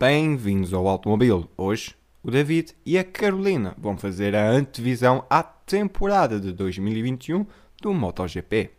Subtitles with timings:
[0.00, 1.46] Bem-vindos ao Automóvel.
[1.58, 7.44] Hoje, o David e a Carolina vão fazer a antevisão à temporada de 2021
[7.82, 8.70] do MotoGP.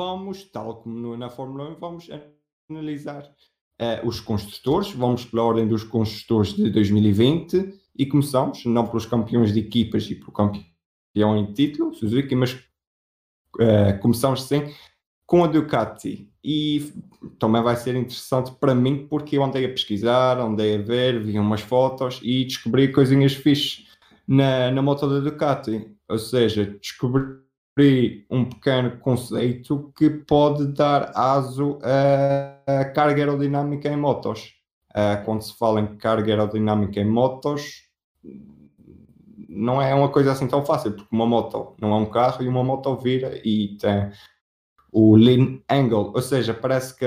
[0.00, 2.08] Vamos, tal como na Fórmula 1, vamos
[2.70, 3.30] analisar
[3.78, 4.92] eh, os construtores.
[4.92, 10.14] Vamos pela ordem dos construtores de 2020 e começamos, não pelos campeões de equipas e
[10.14, 12.58] pelo campeão em título, Suzuki, mas
[13.60, 14.72] eh, começamos sim
[15.26, 16.32] com a Ducati.
[16.42, 16.94] E
[17.38, 21.38] também vai ser interessante para mim porque eu andei a pesquisar, andei a ver, vi
[21.38, 23.86] umas fotos e descobri coisinhas fixes
[24.26, 25.94] na, na moto da Ducati.
[26.08, 27.49] Ou seja, descobri
[28.30, 34.54] um pequeno conceito que pode dar aso a, a carga aerodinâmica em motos.
[34.94, 37.88] Ah, quando se fala em carga aerodinâmica em motos,
[39.48, 42.48] não é uma coisa assim tão fácil, porque uma moto não é um carro e
[42.48, 44.10] uma moto vira e tem
[44.92, 47.06] o lean angle, ou seja, parece que,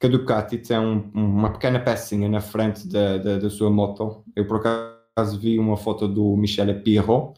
[0.00, 4.24] que a Ducati tem um- uma pequena pecinha na frente da, da, da sua moto.
[4.34, 7.34] Eu por acaso vi uma foto do Michele Pirro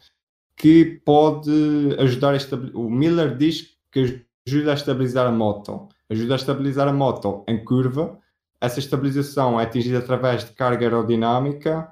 [0.61, 1.49] que pode
[1.97, 2.79] ajudar a estabilizar.
[2.79, 7.65] O Miller diz que ajuda a estabilizar a moto, ajuda a estabilizar a moto em
[7.65, 8.19] curva.
[8.61, 11.89] Essa estabilização é atingida através de carga aerodinâmica.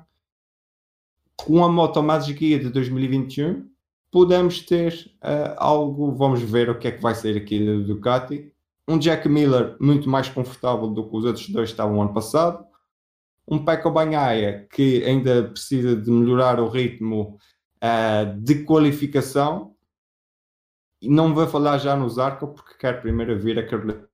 [1.36, 3.68] Com a moto Magic de 2021,
[4.12, 6.12] podemos ter eh, algo.
[6.12, 8.54] Vamos ver o que é que vai sair aqui da Ducati.
[8.88, 12.64] Um Jack Miller muito mais confortável do que os outros dois estavam ano passado.
[13.48, 17.40] Um Pecco Bagnaia que ainda precisa de melhorar o ritmo
[17.82, 19.76] eh, de qualificação.
[21.02, 24.10] E não vou falar já nos Arco porque quero primeiro vir a Carolina.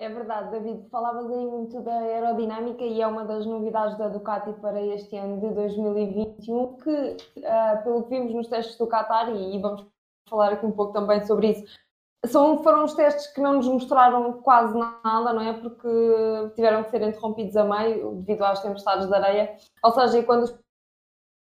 [0.00, 4.52] É verdade, David, falavas aí muito da aerodinâmica e é uma das novidades da Ducati
[4.60, 9.60] para este ano de 2021, que, ah, pelo que vimos nos testes do Qatar, e,
[9.60, 9.84] vamos
[10.30, 11.64] falar aqui um pouco também sobre isso,
[12.26, 15.52] são, foram os testes que não nos mostraram quase nada, não é?
[15.52, 15.88] Porque
[16.54, 19.56] tiveram que ser interrompidos a meio devido às tempestades de areia.
[19.82, 20.58] Ou seja, quando os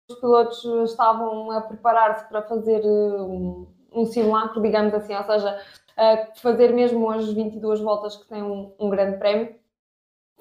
[0.08, 5.60] os pilotos estavam a preparar-se para fazer eh, um, um simulacro, digamos assim, ou seja,
[6.36, 9.54] fazer mesmo as 22 voltas que tem um, um grande prémio,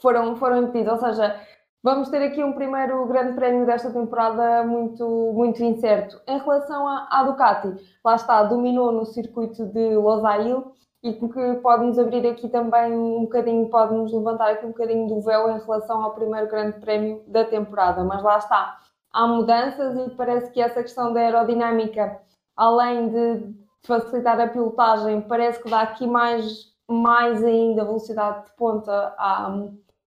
[0.01, 1.01] foram, foram impedidos.
[1.01, 1.39] Ou seja,
[1.81, 6.21] vamos ter aqui um primeiro grande prémio desta temporada muito, muito incerto.
[6.27, 11.99] Em relação à, à Ducati, lá está, dominou no circuito de Losail e que pode-nos
[11.99, 16.13] abrir aqui também um bocadinho, pode-nos levantar aqui um bocadinho do véu em relação ao
[16.15, 18.03] primeiro grande prémio da temporada.
[18.03, 18.79] Mas lá está,
[19.15, 22.19] há mudanças e parece que essa questão da aerodinâmica,
[22.55, 29.15] além de facilitar a pilotagem, parece que dá aqui mais, mais ainda velocidade de ponta
[29.17, 29.51] à,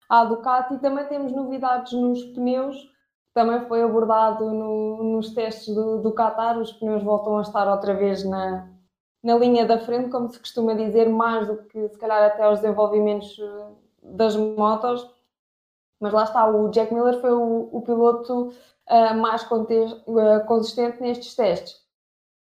[0.10, 0.76] à Ducati.
[0.76, 2.76] E também temos novidades nos pneus,
[3.34, 7.94] também foi abordado no- nos testes do, do Qatar, os pneus voltam a estar outra
[7.94, 8.68] vez na,
[9.24, 12.62] na linha da frente, como se costuma dizer, mais do que se calhar até os
[12.62, 13.68] desenvolvimentos eh,
[14.04, 15.06] das motos.
[16.06, 18.54] Mas lá está, o Jack Miller foi o, o piloto
[18.86, 21.84] ah, mais ah, consistente nestes testes.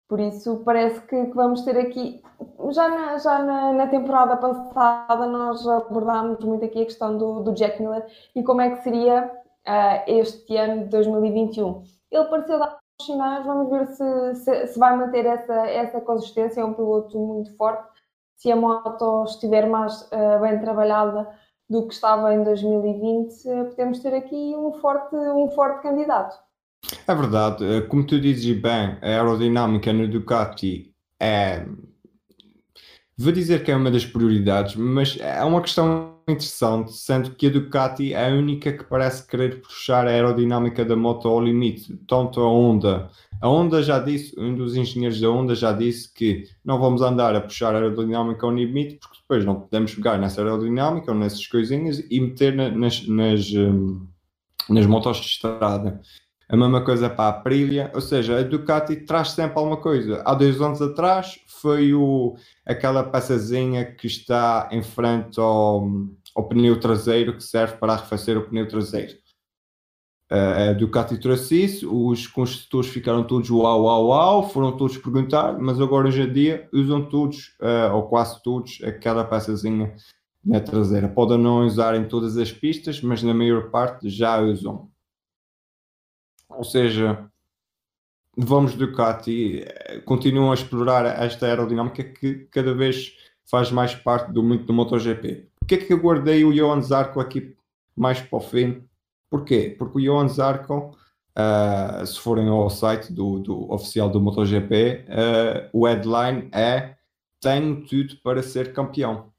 [0.08, 2.22] Por isso, parece que, que vamos ter aqui.
[2.70, 7.54] Já, na, já na, na temporada passada, nós abordámos muito aqui a questão do, do
[7.54, 8.06] Jack Miller
[8.36, 9.32] e como é que seria
[9.66, 11.82] ah, este ano de 2021.
[12.12, 16.62] Ele pareceu dar os sinais, vamos ver se, se, se vai manter essa, essa consistência.
[16.62, 18.00] É um piloto muito forte.
[18.36, 21.28] Se a moto estiver mais ah, bem trabalhada
[21.70, 26.36] do que estava em 2020, eh, podemos ter aqui um forte, um forte candidato.
[27.08, 31.66] É verdade, eh, como tu dizes bem, a aerodinâmica na Ducati é.
[33.18, 37.50] Vou dizer que é uma das prioridades, mas é uma questão interessante, sendo que a
[37.50, 41.96] Ducati é a única que parece querer puxar a aerodinâmica da moto ao limite.
[42.08, 43.10] Tanto a Honda.
[43.42, 47.36] A Honda já disse, um dos engenheiros da Honda já disse que não vamos andar
[47.36, 51.46] a puxar a aerodinâmica ao limite, porque depois não podemos pegar nessa aerodinâmica ou nessas
[51.48, 54.08] coisinhas e meter na- nas, nas, hum,
[54.70, 56.02] nas motos de estrada.
[56.52, 60.24] A mesma coisa para a Aprilia, ou seja, a Ducati traz sempre alguma coisa.
[60.26, 62.36] Há dois anos atrás foi o,
[62.66, 65.88] aquela peçazinha que está em frente ao,
[66.40, 69.14] ao pneu traseiro que serve para arrefecer o pneu traseiro.
[70.32, 75.60] Uh, a Ducati trouxe isso, os construtores ficaram todos uau, uau, uau, foram todos perguntar,
[75.60, 79.94] mas agora hoje em dia usam todos, uh, ou quase todos, aquela peçazinha
[80.46, 81.10] na traseira.
[81.10, 84.90] Podem não usar em todas as pistas, mas na maior parte já usam.
[86.48, 87.30] Ou seja,
[88.38, 93.14] vamos Ducati eh, continuam a explorar esta aerodinâmica que cada vez
[93.50, 95.49] faz mais parte do muito do MotoGP.
[95.70, 97.56] Porquê é que eu guardei o Johan Zarco aqui
[97.96, 98.84] mais para o fim?
[99.30, 99.76] Porquê?
[99.78, 100.98] Porque o Johan Zarco,
[101.38, 106.96] uh, se forem ao site do, do oficial do MotoGP, uh, o headline é
[107.40, 109.32] tenho tudo para ser campeão.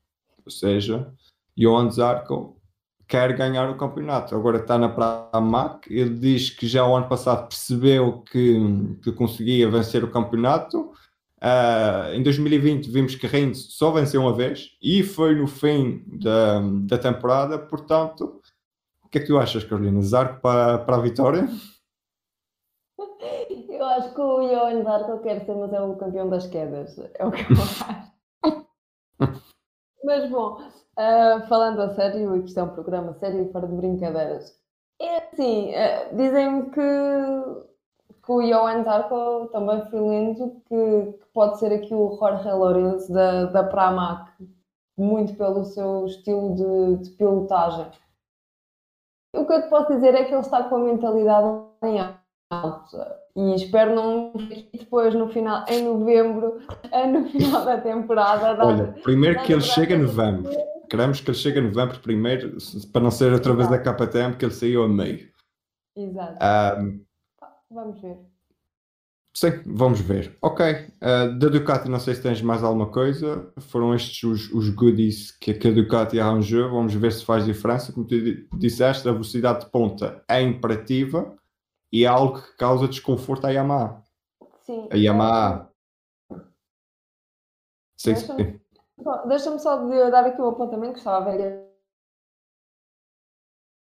[0.44, 1.12] Ou seja,
[1.59, 2.56] Johan Zarco
[3.09, 4.37] quer ganhar o campeonato.
[4.37, 5.93] Agora está na Pramac.
[5.93, 8.56] Ele diz que já o ano passado percebeu que,
[9.03, 10.93] que conseguia vencer o campeonato.
[11.42, 16.60] Uh, em 2020 vimos que Reigns só venceu uma vez e foi no fim da,
[16.82, 17.58] da temporada.
[17.58, 18.40] Portanto,
[19.02, 20.00] o que é que tu achas, Carolina?
[20.02, 21.48] Zarco para, para a vitória?
[23.69, 26.98] Eu acho que o Johan Zarco quer ser, mas é o campeão das quedas.
[27.14, 28.12] É o que eu acho.
[30.04, 30.58] mas bom,
[31.00, 34.54] Uh, falando a sério, isto é um programa sério e fora de brincadeiras.
[35.00, 36.81] É assim, uh, dizem-me que,
[38.31, 43.12] que o Johan Zarco também foi lindo, que, que, pode ser aqui o Jorge Lourenço
[43.12, 44.31] da, da Pramac,
[44.97, 47.87] muito pelo seu estilo de, de pilotagem.
[49.35, 51.99] O que eu te posso dizer é que ele está com a mentalidade em
[52.53, 54.32] alta e espero não
[54.73, 56.61] depois no final, em novembro,
[57.11, 58.65] no final da temporada.
[58.65, 60.50] Olha, primeiro que ele chega em novembro
[60.88, 62.56] queremos que ele chegue a novembro primeiro,
[62.93, 65.31] para não ser outra vez da KTM, que ele saiu a meio.
[65.97, 66.37] Exato.
[66.81, 67.05] Um,
[67.70, 68.19] vamos ver.
[69.37, 70.37] Sim, vamos ver.
[70.43, 70.67] Ok.
[70.67, 73.52] Uh, da Ducati, não sei se tens mais alguma coisa.
[73.61, 76.70] Foram estes os, os goodies que, que a Ducati arranjou.
[76.70, 77.93] Vamos ver se faz diferença.
[77.93, 78.17] Como tu
[78.58, 81.37] disseste, a velocidade de ponta é imperativa
[81.93, 84.02] e é algo que causa desconforto à Yamaha.
[84.62, 84.88] Sim.
[84.90, 85.70] A Yamaha.
[87.96, 88.61] Sim, sim.
[89.28, 89.76] Deixa-me só
[90.11, 91.70] dar aqui o apontamento que estava a ver.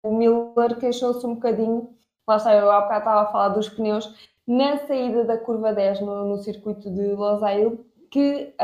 [0.04, 4.12] O Miller queixou-se um bocadinho, lá está, eu há bocado estava a falar dos pneus,
[4.46, 8.54] na saída da curva 10 no, no circuito de Losail, que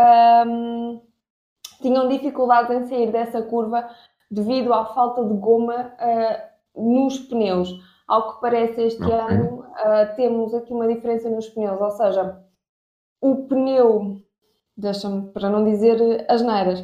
[0.46, 1.00] um,
[1.80, 3.88] tinham dificuldades em sair dessa curva
[4.30, 5.92] devido à falta de goma
[6.76, 7.70] uh, nos pneus.
[8.06, 9.14] Ao que parece, este okay.
[9.14, 12.44] ano uh, temos aqui uma diferença nos pneus, ou seja,
[13.20, 14.20] o pneu
[14.76, 16.82] deixa-me para não dizer as neiras.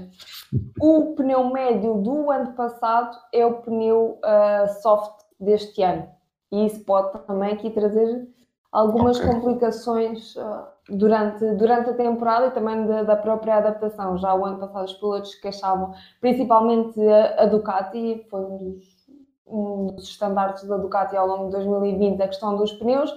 [0.80, 6.15] O pneu médio do ano passado é o pneu uh, soft deste ano.
[6.52, 8.28] E isso pode também aqui trazer
[8.72, 9.30] algumas okay.
[9.30, 14.18] complicações uh, durante, durante a temporada e também da, da, própria adaptação.
[14.18, 18.84] Já o ano passado os pilotos queixavam, principalmente a, a Ducati, foi um dos,
[19.46, 23.10] um dos estandartes da Ducati ao longo de 2020, a questão dos pneus.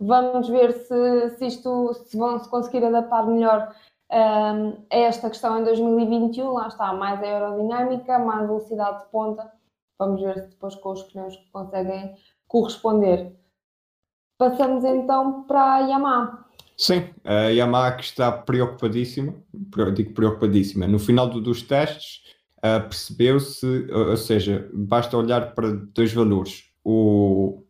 [0.00, 3.74] Vamos ver se, se isto se vão se conseguir adaptar melhor
[4.10, 9.52] um, esta questão em 2021, lá está, mais aerodinâmica, mais velocidade de ponta.
[9.98, 12.14] Vamos ver se depois com os pneus conseguem
[12.48, 13.32] corresponder.
[14.38, 16.46] Passamos então para a Yamaha.
[16.76, 19.34] Sim, a Yamaha que está preocupadíssima,
[19.94, 20.86] digo preocupadíssima.
[20.86, 22.22] No final do, dos testes,
[22.58, 26.64] uh, percebeu-se, ou seja, basta olhar para dois valores.
[26.84, 27.64] O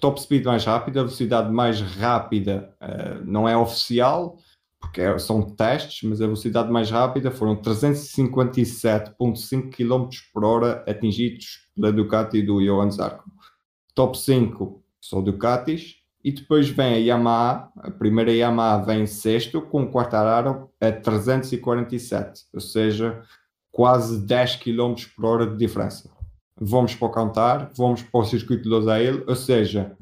[0.00, 4.38] top speed mais rápido, a velocidade mais rápida uh, não é oficial,
[4.80, 11.66] porque é, são testes, mas a velocidade mais rápida foram 357,5 km por hora atingidos
[11.74, 13.24] pela Ducati do Johan Zarco.
[13.98, 19.60] Top 5 são Ducatis, e depois vem a Yamaha, a primeira Yamaha vem em sexto,
[19.60, 23.20] com o Quartararo a 347, ou seja,
[23.72, 26.08] quase 10 km por hora de diferença.
[26.60, 29.96] Vamos para o cantar, vamos para o circuito de Losail, ou seja,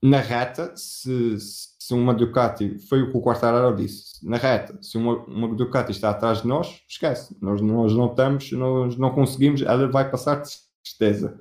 [0.00, 4.96] na reta, se, se uma Ducati, foi o que o Quartararo disse, na reta, se
[4.96, 9.60] uma, uma Ducati está atrás de nós, esquece, nós, nós não estamos, nós não conseguimos,
[9.62, 10.50] ela vai passar de
[10.84, 11.40] certeza.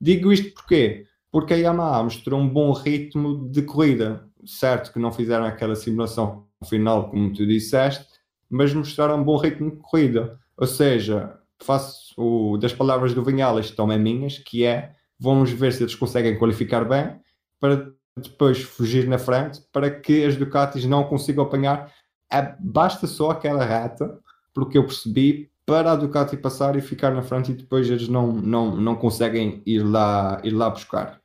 [0.00, 1.06] Digo isto porquê?
[1.30, 6.46] Porque a Yamaha mostrou um bom ritmo de corrida, certo que não fizeram aquela simulação
[6.64, 8.06] final, como tu disseste,
[8.48, 13.66] mas mostraram um bom ritmo de corrida, ou seja, faço o, das palavras do Vinhales,
[13.66, 17.20] estão é minhas, que é, vamos ver se eles conseguem qualificar bem,
[17.60, 21.92] para depois fugir na frente para que as Ducatis não consigam apanhar.
[22.32, 24.18] É, basta só aquela reta,
[24.54, 28.08] pelo que eu percebi, para a Ducati passar e ficar na frente e depois eles
[28.08, 31.20] não, não, não conseguem ir lá, ir lá buscar.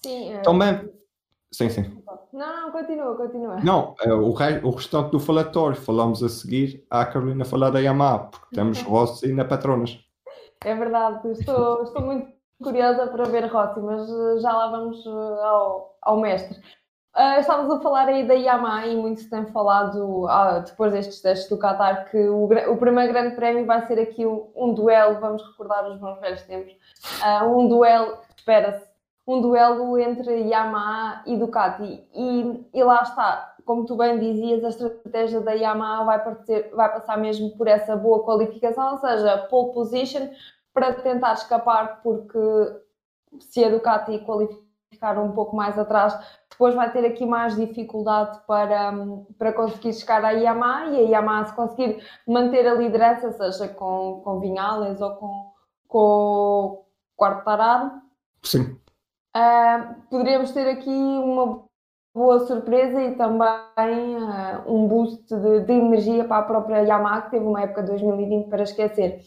[0.00, 0.32] Sim.
[0.32, 0.38] É...
[0.42, 0.88] Também.
[1.52, 2.02] Sim, sim.
[2.32, 3.56] Não, não, continua, continua.
[3.56, 4.60] Não, é, o, re...
[4.62, 9.32] o restante do falatório falamos a seguir à Carolina falar da Yamaha, porque temos Rossi
[9.32, 9.98] na Patronas.
[10.64, 12.28] É verdade, estou, estou muito
[12.62, 14.08] curiosa para ver Rossi, mas
[14.40, 16.60] já lá vamos eh, ao, ao mestre.
[17.18, 21.20] Uh, estávamos a falar aí da Yamaha e muito se tem falado, uh, depois destes
[21.20, 25.18] testes do Qatar, que o, o, primeiro grande prémio vai ser aqui um, um duelo,
[25.18, 26.72] vamos recordar os bons velhos tempos,
[27.20, 28.88] uh, um duelo, espera-se,
[29.26, 32.06] um duelo entre Yamaha e Ducati.
[32.14, 36.88] E, e lá está, como tu bem dizias, a estratégia da Yamaha vai, partir, vai
[36.88, 40.28] passar mesmo por essa boa qualificação, ou seja, pole position,
[40.72, 42.38] para tentar escapar, porque
[43.40, 44.67] se a Ducati qualificar
[45.18, 46.18] um pouco mais atrás,
[46.50, 48.92] depois vai ter aqui mais dificuldade para,
[49.38, 54.20] para conseguir chegar à Yamaha e a Yamaha se conseguir manter a liderança, seja com,
[54.24, 55.52] com Vinhales ou com,
[55.86, 56.84] com o
[57.16, 57.92] Quartararo.
[58.42, 58.76] Sim.
[59.36, 61.64] Uh, poderíamos ter aqui uma
[62.14, 67.30] boa surpresa e também uh, um boost de, de, energia para a própria Yamaha, que
[67.30, 69.22] teve uma época de 2020 para esquecer.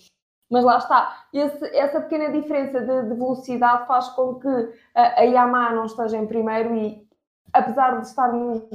[0.51, 5.23] Mas lá está, Esse, essa pequena diferença de, de, velocidade faz com que a, a
[5.23, 7.07] Yamaha não esteja em primeiro e,
[7.53, 8.69] apesar de estar nos,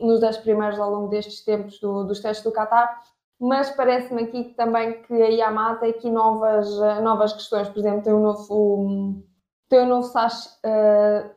[0.00, 3.02] nos 10 primeiros ao longo destes tempos do, dos testes do Qatar,
[3.38, 6.66] mas parece-me aqui também que a Yamaha tem aqui novas,
[7.02, 9.22] novas questões, por exemplo, tem um novo,
[9.68, 11.30] tem um novo SAS, uh,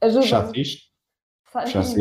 [0.00, 0.78] ajuda Chassis.
[1.66, 1.98] Chassis.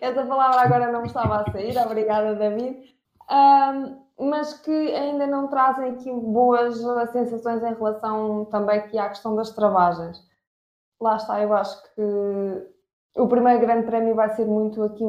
[0.00, 2.96] Essa palavra agora não me estava a sair, obrigada David.
[3.30, 6.78] Um, mas que ainda não trazem aqui boas
[7.12, 10.24] sensações em relação também aqui à questão das travagens.
[11.00, 12.02] Lá está, eu acho que
[13.16, 15.04] o primeiro grande prémio vai ser muito aqui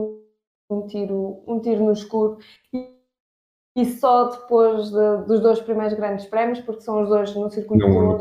[0.69, 2.37] um tiro, um tiro no escuro
[2.73, 2.93] e,
[3.75, 7.87] e só depois de, dos dois primeiros grandes prémios, porque são os dois no circuito
[7.87, 8.19] não, do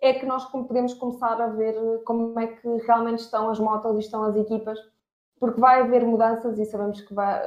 [0.00, 4.00] é que nós podemos começar a ver como é que realmente estão as motos e
[4.00, 4.78] estão as equipas,
[5.40, 7.42] porque vai haver mudanças e sabemos que, vai,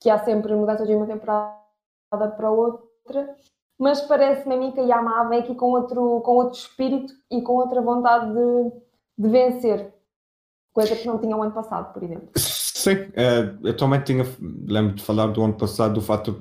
[0.00, 1.67] que há sempre mudanças de uma temporada
[2.10, 3.36] para outra,
[3.78, 7.40] mas parece-me a mim que a Yamaha vem aqui com outro, com outro espírito e
[7.42, 8.72] com outra vontade de,
[9.18, 9.94] de vencer,
[10.72, 12.30] coisa que não tinha o ano passado, por exemplo.
[12.36, 14.24] Sim, uh, eu também tinha,
[14.66, 16.40] lembro de falar do ano passado do fator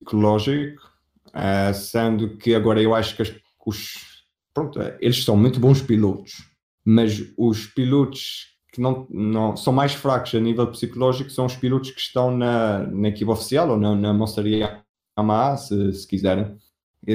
[0.00, 0.82] psicológico,
[1.28, 3.22] uh, sendo que agora eu acho que
[3.66, 6.32] os, pronto, eles são muito bons pilotos,
[6.84, 11.92] mas os pilotos que não, não são mais fracos a nível psicológico são os pilotos
[11.92, 14.44] que estão na, na equipe oficial ou na, na Monster
[15.16, 16.56] Yamaha, se, se quiserem,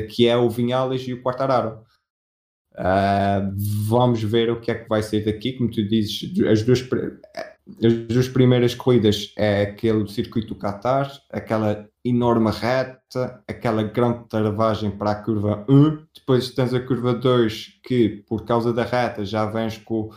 [0.09, 1.83] que é o Vinhales e o Quartararo.
[2.71, 3.53] Uh,
[3.89, 5.51] vamos ver o que é que vai ser daqui.
[5.51, 6.79] Como tu dizes, as duas,
[7.83, 14.91] as duas primeiras corridas é aquele circuito do Qatar, aquela enorme reta, aquela grande travagem
[14.91, 16.05] para a curva 1.
[16.15, 20.09] Depois tens a curva 2, que por causa da reta já vens com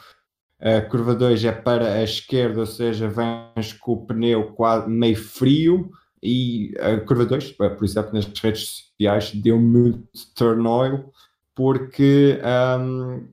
[0.62, 5.16] a curva 2 é para a esquerda, ou seja, vens com o pneu quase meio
[5.16, 5.90] frio.
[6.22, 11.12] E a curva 2, por exemplo, nas redes sociais, deu muito turn oil,
[11.52, 12.38] porque
[12.80, 13.26] um,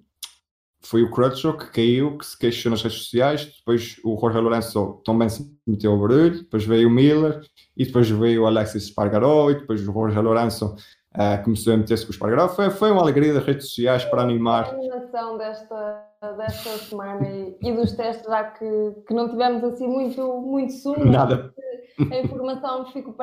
[0.82, 3.46] foi o Crutchlow que caiu, que se queixou nas redes sociais.
[3.60, 6.40] Depois o Jorge Lourenço também se meteu ao barulho.
[6.40, 7.42] Depois veio o Miller,
[7.78, 10.76] e depois veio o Alexis Spargaró, e depois o Jorge Lourenço
[11.20, 12.48] uh, começou a meter-se com o Spargaró.
[12.48, 14.66] Foi, foi uma alegria das redes sociais para animar.
[14.66, 19.88] A animação desta desta semana e, e, dos testes, já que, que não tivemos assim
[19.88, 21.06] muito, muito sumo.
[21.06, 21.54] Nada.
[22.00, 23.16] A informação ficou,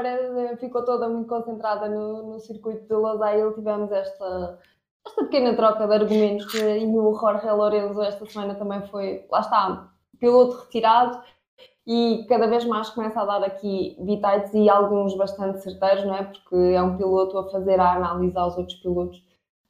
[0.59, 3.53] ficou toda muito concentrada no, no circuito de Losail.
[3.53, 4.59] Tivemos esta,
[5.07, 9.91] esta pequena troca de argumentos e o Jorge Lourenço esta semana também foi, lá está,
[10.19, 11.21] piloto retirado
[11.87, 16.25] e cada vez mais começa a dar aqui bitites e alguns bastante certeiros, não é?
[16.25, 19.23] Porque é um piloto a fazer a análise aos outros pilotos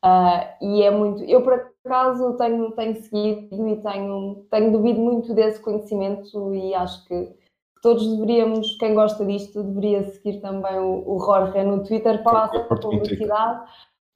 [0.06, 1.24] Uh, e é muito.
[1.24, 1.52] Eu, por
[1.84, 7.34] acaso, tenho, tenho seguido e tenho, tenho duvido muito desse conhecimento e acho que
[7.82, 12.76] todos deveríamos, quem gosta disto, deveria seguir também o, o Jorge no Twitter para a
[12.76, 13.68] publicidade,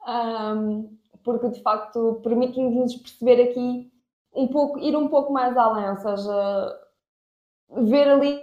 [0.07, 3.91] um, porque de facto permite-nos perceber aqui
[4.33, 6.79] um pouco, ir um pouco mais além, ou seja,
[7.77, 8.41] ver ali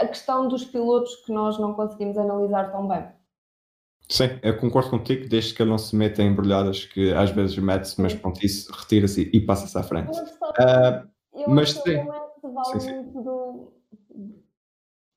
[0.00, 3.06] a questão dos pilotos que nós não conseguimos analisar tão bem.
[4.08, 7.56] Sim, eu concordo contigo, desde que ele não se meta em embrulhadas, que às vezes
[7.58, 10.18] mete-se, mas pronto, isso retira-se e passa-se à frente.
[10.18, 11.08] Uh,
[11.46, 12.04] mas sim.
[12.42, 13.22] Vale sim, sim.
[13.22, 13.72] Do...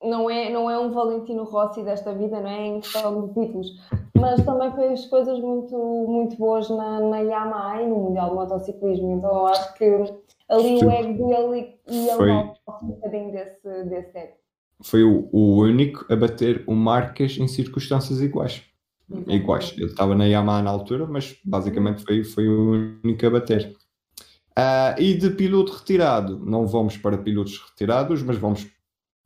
[0.03, 3.67] Não, é, não é um Valentino Rossi desta vida, não é em questão de títulos,
[4.15, 9.17] mas também fez coisas muito, muito boas na, na Yamaha e no Mundial de Motociclismo,
[9.17, 9.85] então eu acho que
[10.53, 10.85] ali sim.
[10.85, 12.31] o ego dele e ele Foi...
[12.31, 14.33] um bocadinho desse, desse ego.
[14.81, 18.63] Foi o, o único a bater o Marques em circunstâncias iguais
[19.27, 19.73] iguais.
[19.75, 23.75] Ele estava na Yamaha na altura, mas basicamente foi, foi o único a bater.
[24.51, 28.67] Uh, e de piloto retirado, não vamos para pilotos retirados, mas vamos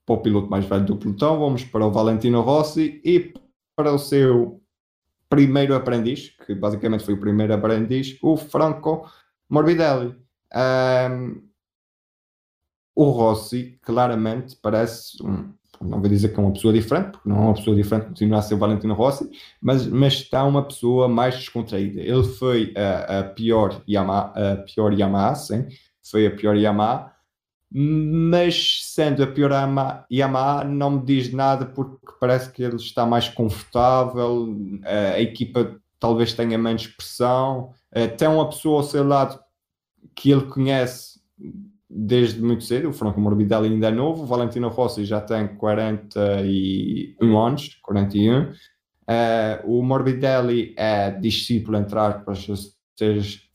[0.06, 3.34] para o piloto mais velho do pelotão, vamos para o Valentino Rossi e
[3.76, 4.62] para o seu
[5.30, 9.06] primeiro aprendiz, que basicamente foi o primeiro aprendiz, o Franco
[9.50, 10.16] Morbidelli.
[10.54, 11.48] Um,
[12.96, 17.38] o Rossi claramente parece um não vou dizer que é uma pessoa diferente, porque não
[17.38, 19.30] é uma pessoa diferente, continua a ser o Valentino Rossi,
[19.62, 22.02] mas, mas está uma pessoa mais descontraída.
[22.02, 25.68] Ele foi a, a pior Yamaha, a pior Yamaha, sim,
[26.04, 27.12] foi a pior Yamaha,
[27.72, 29.52] mas sendo a pior
[30.12, 36.34] Yamaha, não me diz nada porque parece que ele está mais confortável, a equipa talvez
[36.34, 37.72] tenha menos pressão,
[38.18, 39.40] tem uma pessoa ao seu lado
[40.18, 41.22] que ele conhece
[41.90, 47.38] desde muito cedo, o Franco Morbidelli ainda é novo, o Valentino Rossi já tem 41
[47.38, 48.52] anos, 41, uh,
[49.66, 52.48] o Morbidelli é discípulo, entre aspas,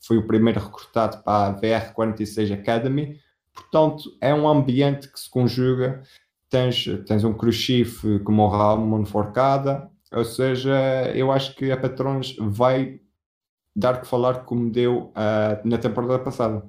[0.01, 3.19] foi o primeiro recrutado para a VR46 Academy,
[3.53, 6.01] portanto é um ambiente que se conjuga,
[6.49, 12.35] tens, tens um crucife como o Ramon Forcada, ou seja, eu acho que a Patrones
[12.39, 12.99] vai
[13.75, 16.63] dar que falar como deu uh, na temporada passada.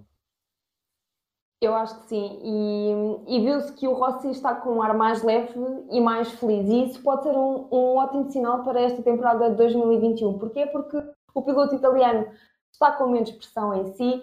[1.61, 2.41] Eu acho que sim.
[2.43, 5.59] E, e viu-se que o Rossi está com um ar mais leve
[5.91, 6.69] e mais feliz.
[6.69, 10.39] E isso pode ser um, um ótimo sinal para esta temporada de 2021.
[10.39, 10.67] Porquê?
[10.67, 11.03] Porque
[11.35, 12.27] o piloto italiano
[12.73, 14.23] está com menos pressão em si,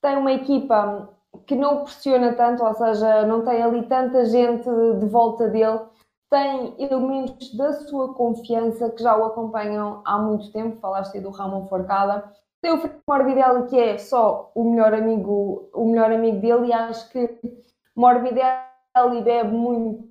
[0.00, 1.08] tem uma equipa
[1.46, 4.68] que não pressiona tanto, ou seja, não tem ali tanta gente
[4.98, 5.80] de volta dele,
[6.30, 10.80] tem elementos da sua confiança que já o acompanham há muito tempo.
[10.80, 15.70] Falaste aí do Ramon Forcada tem o Filipe Morbidelli, que é só o melhor amigo,
[15.74, 17.40] o melhor amigo dele, e acho que
[17.96, 20.10] Morbidelli bebe muito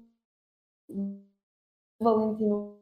[2.02, 2.80] Valentino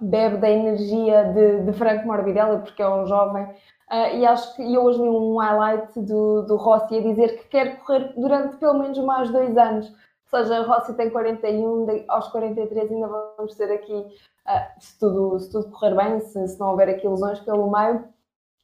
[0.00, 4.74] bebe da energia de, de Franco Morbidelli, porque é um jovem, uh, e acho que
[4.74, 8.78] eu hoje li um highlight do, do Rossi a dizer que quer correr durante pelo
[8.78, 9.90] menos mais dois anos.
[10.32, 15.50] Ou seja, Rossi tem 41, aos 43 ainda vamos ter aqui, uh, se, tudo, se
[15.50, 18.04] tudo correr bem, se, se não houver aqui ilusões pelo meio,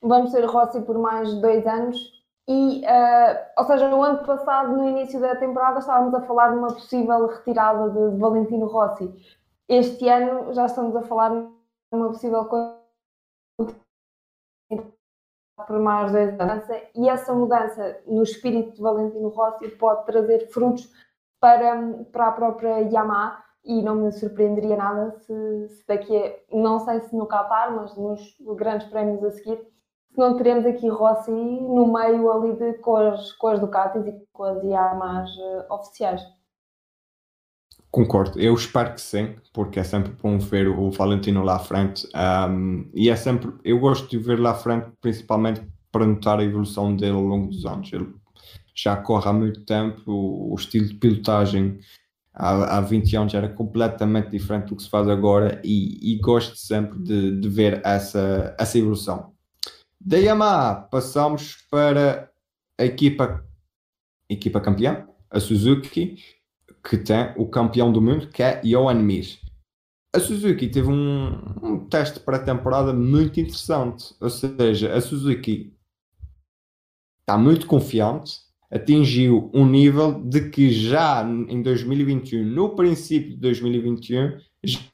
[0.00, 1.96] vamos ter Rossi por mais dois anos.
[2.48, 6.58] E, uh, ou seja, no ano passado, no início da temporada, estávamos a falar de
[6.58, 9.14] uma possível retirada de Valentino Rossi.
[9.68, 11.46] Este ano já estamos a falar de
[11.92, 12.44] uma possível
[15.66, 16.64] por mais dois anos
[16.94, 20.90] e essa mudança no espírito de Valentino Rossi pode trazer frutos
[21.42, 26.78] para, para a própria Yamaha e não me surpreenderia nada se, se daqui a, não
[26.78, 28.20] sei se no Qatar, mas nos
[28.56, 29.58] grandes prémios a seguir,
[30.12, 34.14] se não teremos aqui Rossi no meio ali de, com, as, com as Ducatis e
[34.32, 36.22] com as Yamahas uh, oficiais.
[37.90, 42.08] Concordo, eu espero que sim, porque é sempre bom ver o Valentino lá à frente
[42.48, 46.44] um, e é sempre, eu gosto de ver lá à frente principalmente para notar a
[46.44, 47.92] evolução dele ao longo dos anos.
[47.92, 48.14] Ele
[48.74, 51.78] já corre há muito tempo, o, o estilo de pilotagem
[52.32, 56.56] há, há 20 anos era completamente diferente do que se faz agora e, e gosto
[56.56, 59.32] sempre de, de ver essa, essa evolução.
[60.00, 62.30] Da Yamaha passamos para
[62.78, 63.46] a equipa,
[64.28, 66.18] equipa campeã, a Suzuki,
[66.82, 69.38] que tem o campeão do mundo, que é Johan Mir.
[70.14, 71.28] A Suzuki teve um,
[71.62, 75.74] um teste pré-temporada muito interessante, ou seja, a Suzuki
[77.20, 78.40] está muito confiante,
[78.72, 84.38] atingiu um nível de que já em 2021, no princípio de 2021,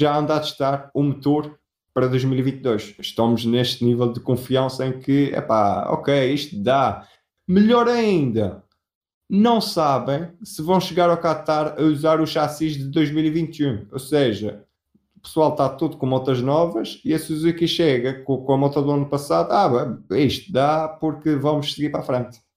[0.01, 1.57] já anda a testar o motor
[1.95, 2.97] para 2022.
[2.99, 7.07] Estamos neste nível de confiança em que, epá, ok, isto dá.
[7.47, 8.65] Melhor ainda,
[9.31, 13.87] não sabem se vão chegar ao Qatar a usar o chassis de 2021.
[13.93, 14.65] Ou seja,
[15.17, 18.91] o pessoal está todo com motas novas e a Suzuki chega com a moto do
[18.91, 19.53] ano passado.
[19.53, 22.48] Ah, isto dá porque vamos seguir para a frente.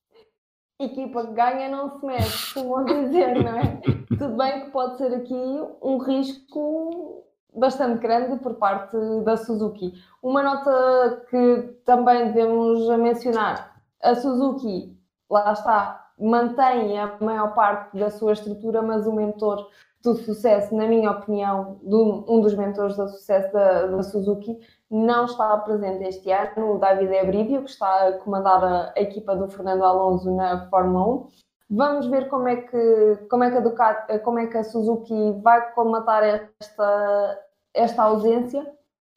[0.84, 3.82] Equipa que ganha não se mexe, como dizer, não é?
[4.08, 5.34] Tudo bem que pode ser aqui
[5.82, 7.24] um risco
[7.56, 9.94] bastante grande por parte da Suzuki.
[10.22, 14.98] Uma nota que também devemos mencionar: a Suzuki,
[15.30, 19.68] lá está, mantém a maior parte da sua estrutura, mas o mentor
[20.04, 24.58] do sucesso, na minha opinião, do, um dos mentores do sucesso da, da, Suzuki,
[24.92, 29.34] não está presente este ano, o David Ebrivio, que está a comandar a, a equipa
[29.34, 31.28] do Fernando Alonso na Fórmula 1.
[31.70, 35.32] Vamos ver como é que, como é que, a, Ducati, como é que a Suzuki
[35.42, 36.22] vai comatar
[36.60, 37.40] esta,
[37.74, 38.70] esta ausência,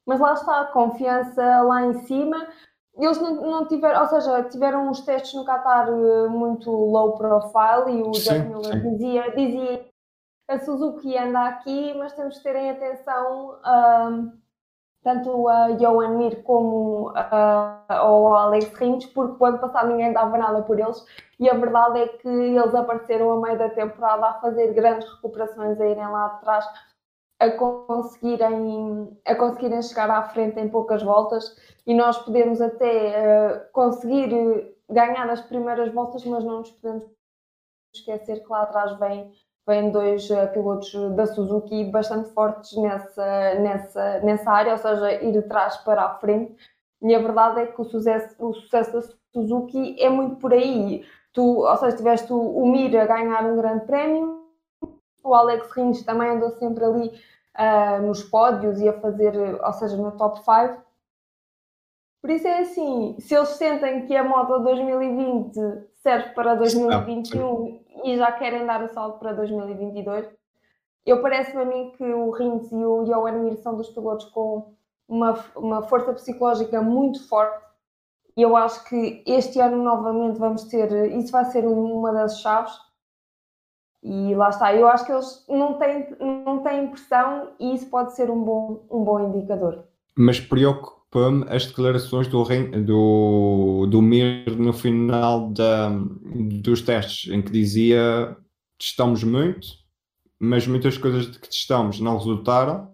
[0.07, 2.47] mas lá está, a confiança lá em cima.
[2.97, 7.99] Eles não, não tiveram, ou seja, tiveram uns testes no Qatar eh, muito low profile
[7.99, 9.85] e o Jack Miller dizia, dizia
[10.47, 14.44] a Suzuki anda aqui, mas temos que terem atenção um,
[15.05, 20.37] tanto a Johan Mir como a, ao Alex Rins, porque o ano passado ninguém dava
[20.39, 21.05] nada por eles
[21.39, 25.79] e a verdade é que eles apareceram a meio da temporada a fazer grandes recuperações,
[25.79, 26.67] a irem lá atrás
[27.39, 31.55] a conseguirem, a conseguirem chegar à frente em poucas voltas
[31.87, 37.05] e nós podemos até uh, conseguir ganhar as primeiras voltas, mas não nos podemos
[37.95, 39.33] esquecer que lá atrás vem
[39.67, 45.33] vêm dois uh, pilotos da Suzuki bastante fortes nessa, nessa, nessa área, ou seja, ir
[45.33, 46.57] de trás para a frente.
[47.03, 51.05] E a verdade é que o sucesso, o sucesso da Suzuki é muito por aí.
[51.33, 54.45] Tu, ou seja, tiveste o, o Mir a ganhar um grande prémio,
[55.23, 57.09] o Alex Rins também andou sempre ali
[57.59, 60.85] uh, nos pódios e a fazer, ou seja, no top 5.
[62.21, 65.59] Por isso é assim, se eles sentem que a moto 2020
[66.03, 70.29] serve para 2021 e já querem dar o salto para 2022,
[71.07, 74.75] eu parece-me a mim que o Rins e o Johan Mir são dos pilotos com
[75.07, 77.63] uma, uma força psicológica muito forte.
[78.37, 82.73] E eu acho que este ano novamente vamos ter, isso vai ser uma das chaves.
[84.03, 88.15] E lá está, eu acho que eles não têm, não têm pressão e isso pode
[88.15, 89.85] ser um bom, um bom indicador.
[90.17, 92.45] Mas preocupa preocupa-me as declarações do,
[92.85, 98.37] do, do Mir no final da, dos testes, em que dizia
[98.77, 99.67] testamos muito,
[100.41, 102.91] mas muitas coisas que testamos não resultaram.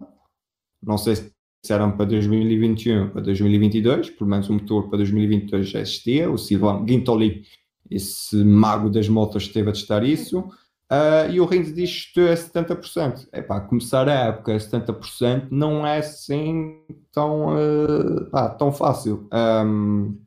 [0.83, 5.81] Não sei se eram para 2021 para 2022, pelo menos o motor para 2022 já
[5.81, 6.31] existia.
[6.31, 7.43] O Silvan Guintoli,
[7.91, 10.47] esse mago das motos, esteve a testar isso.
[10.91, 13.29] Uh, e o Rins diz que é 70%.
[13.33, 16.81] Epá, começar a época a 70% não é assim
[17.13, 19.29] tão, uh, pá, tão fácil.
[19.33, 20.19] Um,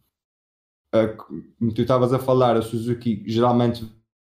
[0.95, 1.17] uh,
[1.59, 3.85] como tu estavas a falar, a Suzuki geralmente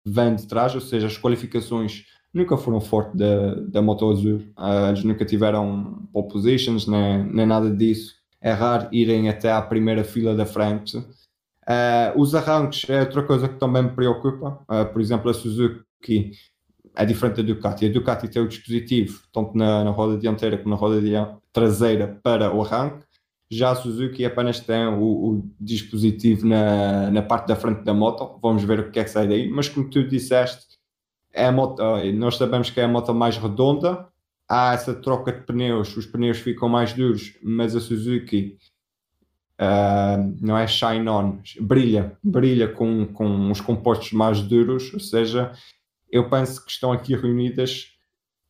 [0.06, 4.42] vem de trás, ou seja, as qualificações nunca foram fortes da, da Moto Azul.
[4.58, 8.18] Uh, eles nunca tiveram pole positions, nem, nem nada disso.
[8.38, 11.02] É raro irem até à primeira fila da frente.
[11.68, 14.64] Uh, os arranques é outra coisa que também me preocupa.
[14.70, 16.32] Uh, por exemplo, a Suzuki
[16.96, 17.84] é diferente da Ducati.
[17.84, 20.98] A Ducati tem o dispositivo, tanto na, na roda dianteira como na roda
[21.52, 23.04] traseira, para o arranque.
[23.50, 28.38] Já a Suzuki apenas tem o, o, dispositivo na, na parte da frente da moto.
[28.42, 29.48] Vamos ver o que é que sai daí.
[29.48, 30.78] Mas como tu disseste,
[31.32, 31.82] é a moto,
[32.14, 34.08] nós sabemos que é a moto mais redonda.
[34.48, 38.56] Há essa troca de pneus, os pneus ficam mais duros, mas a Suzuki
[39.60, 45.52] uh, não é shine on, brilha, brilha com, com os compostos mais duros, ou seja,
[46.10, 47.86] eu penso que estão aqui reunidas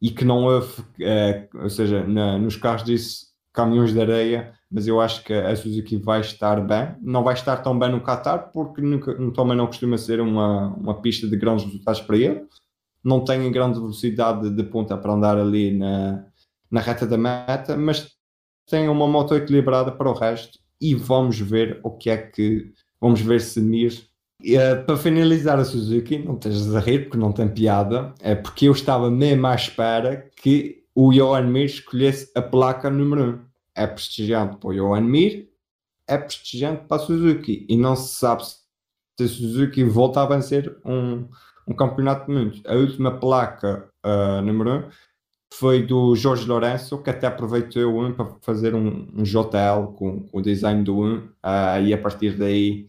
[0.01, 4.87] e que não houve, é, ou seja, na, nos carros disse caminhões de areia, mas
[4.87, 6.95] eu acho que a Suzuki vai estar bem.
[7.01, 11.01] Não vai estar tão bem no Qatar, porque nunca, também não costuma ser uma, uma
[11.01, 12.47] pista de grandes resultados para ele.
[13.03, 16.25] Não tem grande velocidade de ponta para andar ali na,
[16.71, 18.13] na reta da meta, mas
[18.69, 23.21] tem uma moto equilibrada para o resto e vamos ver o que é que vamos
[23.21, 24.09] ver se Mir
[24.41, 28.69] Uh, para finalizar a Suzuki, não estejas a rir porque não tem piada, é porque
[28.69, 33.39] eu estava mesmo à espera que o Johan Mir escolhesse a placa número 1.
[33.75, 35.49] É prestigiante para o Johan Mir,
[36.07, 40.77] é prestigiante para a Suzuki e não se sabe se a Suzuki volta a vencer
[40.85, 41.29] um,
[41.67, 42.61] um campeonato de mundo.
[42.65, 44.91] A última placa uh, número 1
[45.53, 50.21] foi do Jorge Lourenço, que até aproveitou o 1 para fazer um, um JL com,
[50.21, 51.31] com, o design do 1 uh,
[51.85, 52.87] e a partir daí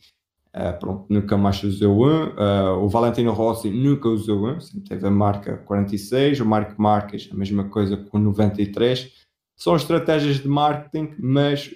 [0.56, 2.24] Uh, pronto, nunca mais usou um.
[2.30, 6.40] Uh, o Valentino Rossi nunca usou um, sempre teve a marca 46.
[6.40, 9.14] O Marco Marques, a mesma coisa com 93.
[9.56, 11.72] São estratégias de marketing, mas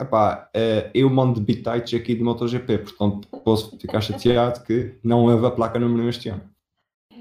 [0.00, 5.46] epá, uh, eu mando bitites aqui de MotoGP, portanto posso ficar chateado que não houve
[5.46, 6.49] a placa número 1 este ano.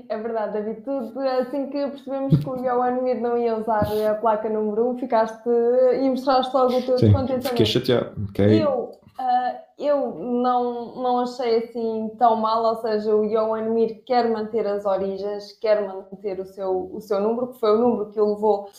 [0.09, 0.81] É verdade, David.
[0.81, 5.47] Tu, assim que percebemos que o Mir não ia usar a placa número 1, ficaste
[5.47, 7.49] e mostraste logo o teu Sim, descontentamento.
[7.49, 8.27] Fiquei chateado.
[8.29, 8.63] Okay.
[8.63, 14.29] Eu Uh, eu não, não achei assim tão mal, ou seja, o Johan Mir quer
[14.29, 18.19] manter as origens, quer manter o seu, o seu número, que foi o número que
[18.19, 18.69] o levou uh,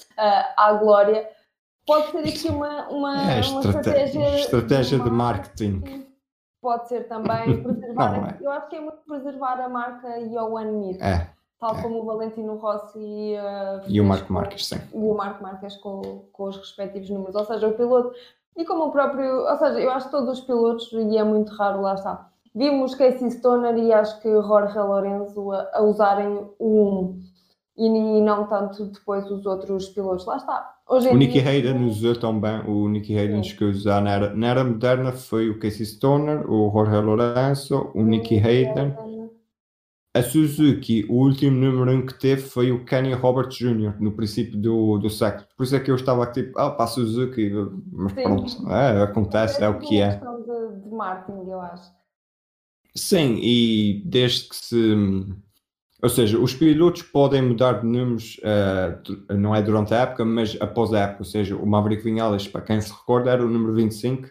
[0.56, 1.28] à glória.
[1.86, 6.06] Pode ser aqui uma, uma, é, uma estratégia, estratégia de, de marketing.
[6.60, 8.12] Pode ser também preservar.
[8.12, 8.38] não, é.
[8.40, 11.02] Eu acho que é muito preservar a marca Johan Mir.
[11.02, 11.28] É.
[11.58, 11.82] Tal é.
[11.82, 14.80] como o Valentino Rossi uh, e o Marco Marques, sim.
[14.94, 17.34] E o Marco Marques com, com os respectivos números.
[17.34, 18.14] Ou seja, o piloto
[18.56, 21.52] e como o próprio, ou seja, eu acho que todos os pilotos, e é muito
[21.54, 22.28] raro, lá está.
[22.54, 27.22] Vimos Casey Stoner e acho que Jorge Lorenzo a, a usarem o 1
[27.86, 30.26] e não tanto depois os outros pilotos.
[30.26, 30.74] Lá está.
[30.88, 31.50] Hoje o Nicky dia...
[31.50, 35.58] Hayden usou também, o Nicky Hayden que usar na era, na era moderna foi o
[35.58, 38.94] Casey Stoner, o Jorge Lorenzo, o Nicky Hayden
[40.12, 43.94] a Suzuki, o último número 1 que teve foi o Kenny Roberts Jr.
[44.00, 45.46] no princípio do, do século.
[45.56, 47.52] Por isso é que eu estava tipo, ah, para a Suzuki,
[47.92, 48.22] mas Sim.
[48.22, 50.16] pronto, é, acontece, é, é o que é.
[50.16, 51.92] De, de marketing, eu acho.
[52.96, 54.96] Sim, e desde que se.
[56.02, 60.56] Ou seja, os pilotos podem mudar de números, uh, não é durante a época, mas
[60.60, 61.20] após a época.
[61.20, 64.28] Ou seja, o Maverick Vinales, para quem se recorda, era o número 25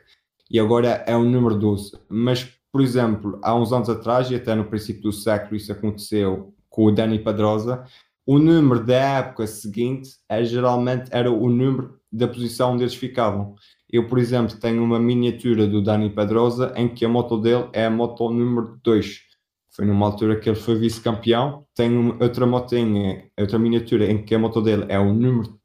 [0.49, 1.91] e agora é o número 12.
[2.09, 6.53] Mas por exemplo, há uns anos atrás, e até no princípio do século, isso aconteceu
[6.69, 7.83] com o Dani Pedrosa,
[8.25, 13.55] o número da época seguinte é, geralmente era o número da posição onde eles ficavam.
[13.89, 17.85] Eu, por exemplo, tenho uma miniatura do Dani Pedrosa em que a moto dele é
[17.85, 19.28] a moto número 2.
[19.79, 21.65] Foi numa altura que ele foi vice-campeão.
[21.73, 25.57] Tenho outra motinha, outra miniatura em que a moto dele é o número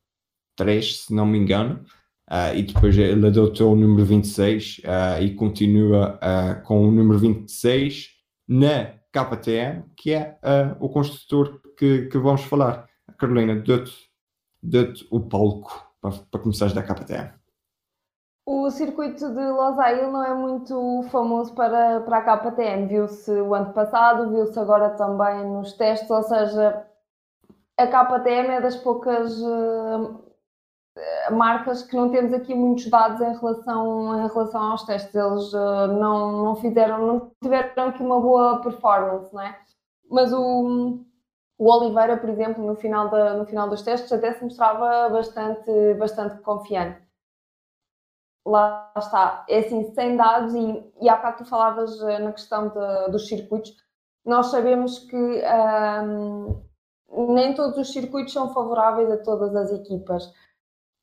[0.54, 1.84] 3, se não me engano.
[2.30, 6.92] Uh, e depois ele adotou o número 26 uh, ah, e continua uh, com o
[6.92, 8.10] número 26
[8.46, 10.38] na KTM, que é
[10.78, 12.86] o construtor que, que, vamos falar.
[13.18, 13.92] Carolina, dou-te
[14.62, 17.32] dou o palco para, para começares da KTM.
[18.46, 22.86] O circuito de Losail não é muito famoso para, para a KTM.
[22.86, 26.86] Viu-se o ano passado, viu-se agora também nos testes, ou seja,
[27.78, 30.22] a KTM é das poucas uh,
[31.32, 35.14] marcas que não temos aqui muitos dados em relação, em relação aos testes.
[35.14, 39.58] Eles uh, não, não fizeram, não tiveram aqui uma boa performance, não é?
[40.10, 41.00] Mas o,
[41.58, 45.94] o Oliveira, por exemplo, no final, da, no final dos testes até se mostrava bastante,
[45.94, 47.03] bastante confiante.
[48.46, 52.68] Lá está, é assim, sem dados, e, e há bocado tu falavas eh, na questão
[52.68, 53.74] de, dos circuitos,
[54.24, 56.62] nós sabemos que um,
[57.36, 60.32] nem todos os circuitos são favoráveis a todas as equipas.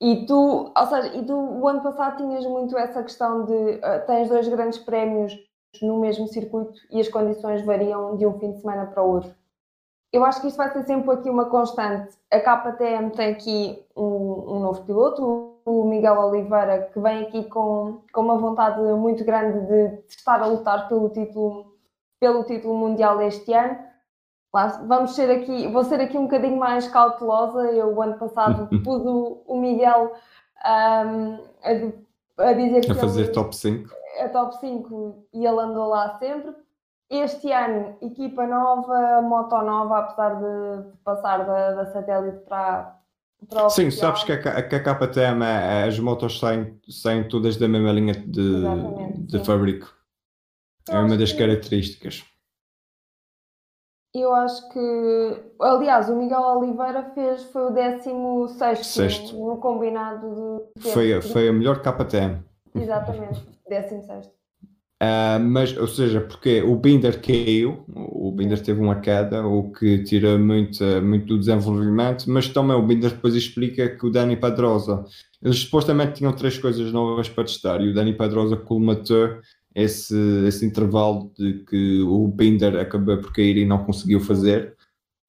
[0.02, 4.06] E tu, ou seja, e tu o ano passado tinhas muito essa questão de uh,
[4.08, 5.32] tens dois grandes prémios
[5.82, 9.34] no mesmo circuito e as condições variam de um fim de semana para o outro.
[10.12, 12.18] Eu acho que isto vai ser sempre aqui uma constante.
[12.32, 18.02] A KTM tem aqui um, um novo piloto, o Miguel Oliveira, que vem aqui com,
[18.12, 21.76] com uma vontade muito grande de, estar a lutar pelo título,
[22.20, 23.92] pelo título mundial este ano
[24.86, 27.72] vamos ser aqui, vou ser aqui um bocadinho mais cautelosa.
[27.72, 30.14] Eu, o ano passado, pus o, o Miguel
[30.66, 32.92] um, a, a, dizer que.
[32.92, 33.90] A fazer ele, top 5.
[34.20, 36.54] A top 5 e ele andou lá sempre.
[37.10, 42.98] Este ano, equipa nova, moto nova, apesar de, de passar da, da satélite para,
[43.70, 47.92] Sim, sabes que a, que a KTM, é, as motos saem, saem todas da mesma
[47.92, 48.64] linha de,
[49.28, 49.94] de fabrico.
[50.90, 52.24] É uma das características.
[54.14, 59.38] Eu acho que, aliás, o Miguel Oliveira fez, foi o 16 Sexto.
[59.38, 60.92] no combinado de.
[60.92, 62.44] Foi, foi a melhor KTM.
[62.76, 64.30] Exatamente, 16.
[65.02, 70.04] Uh, mas, ou seja, porque o Binder caiu, o Binder teve uma queda, o que
[70.04, 75.04] tira muito, muito do desenvolvimento, mas também o Binder depois explica que o Dani Pedrosa,
[75.42, 79.40] eles supostamente tinham três coisas novas para testar e o Dani Pedrosa colmatou
[79.74, 84.76] esse, esse intervalo de que o Binder acabou por cair e não conseguiu fazer.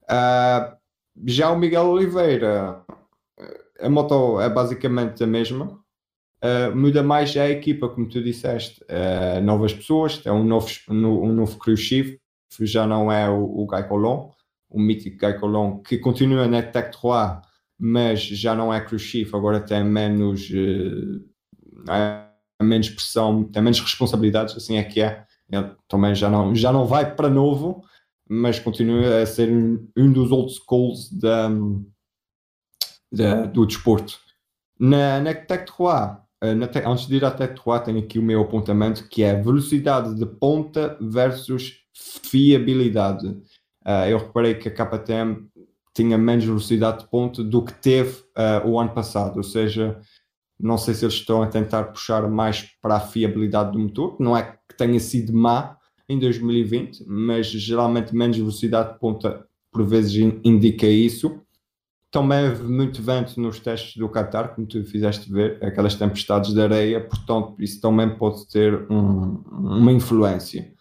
[0.03, 0.71] Uh,
[1.25, 2.83] já o Miguel Oliveira,
[3.81, 5.82] a moto é basicamente a mesma.
[6.43, 11.33] Uh, muda mais a equipa, como tu disseste, uh, novas pessoas, é um novo, um
[11.33, 12.17] novo crew chief,
[12.59, 14.29] já não é o, o Guy Colon,
[14.69, 17.39] o mítico Guy Colon, que continua na Tech 3,
[17.79, 20.49] mas já não é crew chief, agora tem menos.
[20.49, 21.23] Uh,
[22.61, 25.25] menos pressão, tem menos responsabilidades, assim é que é.
[25.51, 27.83] Ele também já não, já não vai para novo,
[28.27, 31.49] mas continua a ser um, um dos old schools da,
[33.11, 34.17] da, do desporto.
[34.79, 36.22] Na, na Tech 3, na
[36.71, 40.25] te, antes de ir Tech 3, tenho aqui o meu apontamento que é velocidade de
[40.25, 43.27] ponta versus fiabilidade.
[43.85, 45.47] Uh, eu reparei que a KTM
[45.93, 49.99] tinha menos velocidade de ponta do que teve uh, o ano passado, ou seja,
[50.59, 54.15] não sei se eles estão a tentar puxar mais para a fiabilidade do motor.
[54.19, 55.77] Não é que tenha sido má
[56.07, 61.41] em 2020, mas geralmente menos velocidade de ponta por vezes indica isso.
[62.13, 66.61] Também houve muito vento nos testes do Qatar, como tu fizeste ver, aquelas tempestades de
[66.61, 70.71] areia, portanto, isso também pode ter um, uma influência.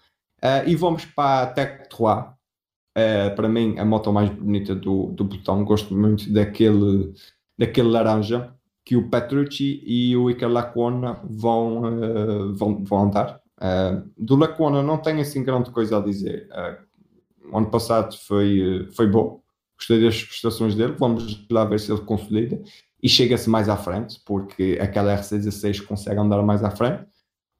[0.45, 2.03] Uh, e vamos para a Tech 3.
[2.05, 5.64] Uh, para mim, a moto mais bonita do, do botão.
[5.64, 7.14] Gosto muito daquele,
[7.59, 13.40] daquele laranja que o Petrucci e o Iker Lacona vão, uh, vão, vão andar.
[13.57, 16.47] Uh, do Lacona não tenho assim grande coisa a dizer.
[16.51, 19.41] Uh, ano passado foi, foi bom,
[19.83, 20.95] gostei das prestações dele.
[20.99, 22.61] Vamos lá ver se ele consolida
[23.03, 27.05] e chega-se mais à frente, porque aquela R16 consegue andar mais à frente.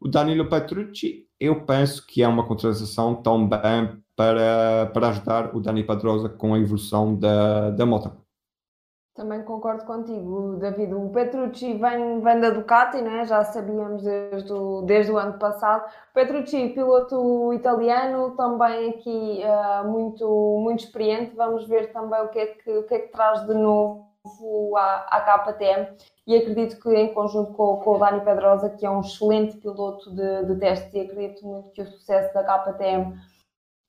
[0.01, 5.85] O Danilo Petrucci, eu penso que é uma contratação também para, para ajudar o Dani
[5.85, 8.22] Pedrosa com a evolução da, da moto.
[9.15, 10.95] Também concordo contigo, David.
[10.95, 13.27] O Petrucci vem, vem da Ducati, né?
[13.27, 15.85] já sabíamos desde o, desde o ano passado.
[16.15, 21.37] Petrucci, piloto italiano, também aqui uh, muito, muito experiente.
[21.37, 24.07] Vamos ver também o que é que, o que, é que traz de novo
[24.79, 25.89] à, à KTM.
[26.27, 30.11] E acredito que, em conjunto com, com o Dani Pedrosa, que é um excelente piloto
[30.11, 33.15] de, de testes, e acredito muito que o sucesso da KTM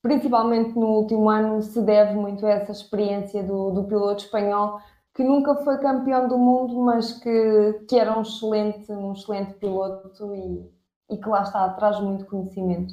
[0.04, 4.78] principalmente no último ano, se deve muito a essa experiência do, do piloto espanhol,
[5.14, 10.34] que nunca foi campeão do mundo, mas que, que era um excelente, um excelente piloto
[10.34, 12.92] e, e que lá está, traz muito conhecimento.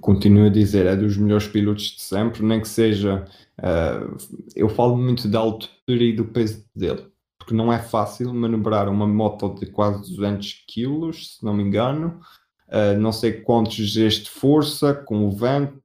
[0.00, 3.26] Continuo a dizer, é dos melhores pilotos de sempre, nem que seja.
[3.58, 4.16] Uh,
[4.56, 7.06] eu falo muito da altura e do peso dele,
[7.38, 12.20] porque não é fácil manobrar uma moto de quase 200 kg, se não me engano,
[12.68, 15.83] uh, não sei quantos Gs de força, com o vento,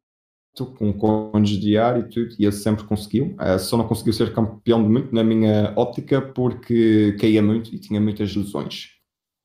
[0.78, 3.36] com condes de ar e tudo, e ele sempre conseguiu.
[3.40, 7.80] Uh, só não conseguiu ser campeão de muito, na minha óptica, porque caía muito e
[7.80, 8.90] tinha muitas lesões.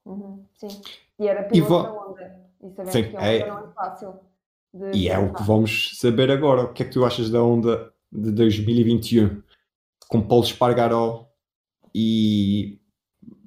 [0.04, 0.80] Uhum, sim,
[1.18, 3.48] e era piloto e da onda, e sabemos sim, que a onda é...
[3.48, 4.14] não é fácil.
[4.92, 6.62] E é o que vamos saber agora.
[6.62, 9.40] O que é que tu achas da onda de 2021?
[10.08, 11.28] Com Paulo Espargaró
[11.94, 12.80] e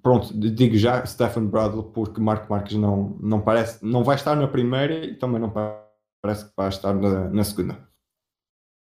[0.01, 4.47] pronto, digo já Stefan Bradley porque Marco Marques não, não parece, não vai estar na
[4.47, 5.86] primeira e também não parece
[6.35, 7.77] que vai estar na, na segunda.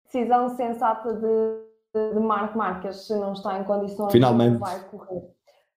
[0.04, 4.58] Decisão sensata de, de Marco Marques, se não está em condições Finalmente.
[4.58, 5.22] vai correr.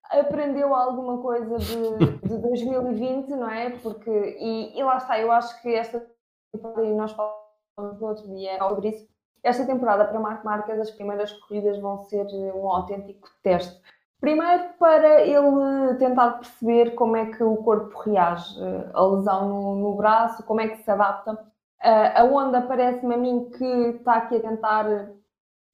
[0.10, 3.70] Aprendeu alguma coisa de, de 2020, não é?
[3.70, 6.06] Porque, e, e lá está, eu acho que esta
[6.54, 9.08] e nós falamos no outro dia sobre isso.
[9.44, 13.82] Esta temporada para Marco Marques, as primeiras corridas vão ser um autêntico teste.
[14.20, 18.56] Primeiro, para ele tentar perceber como é que o corpo reage
[18.94, 21.51] a lesão no, no braço, como é que se adapta.
[21.84, 24.86] Uh, a Honda parece-me a mim que está aqui a tentar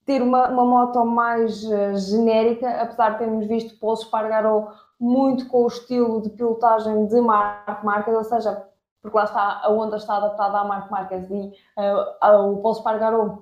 [0.06, 5.64] ter uma, uma moto mais uh, genérica, apesar de termos visto Paul Espargaró muito com
[5.64, 8.66] o estilo de pilotagem de Marco Marques, ou seja,
[9.02, 13.40] porque lá está, a onda está adaptada à Marco Marques e uh, o Paulo Spargaró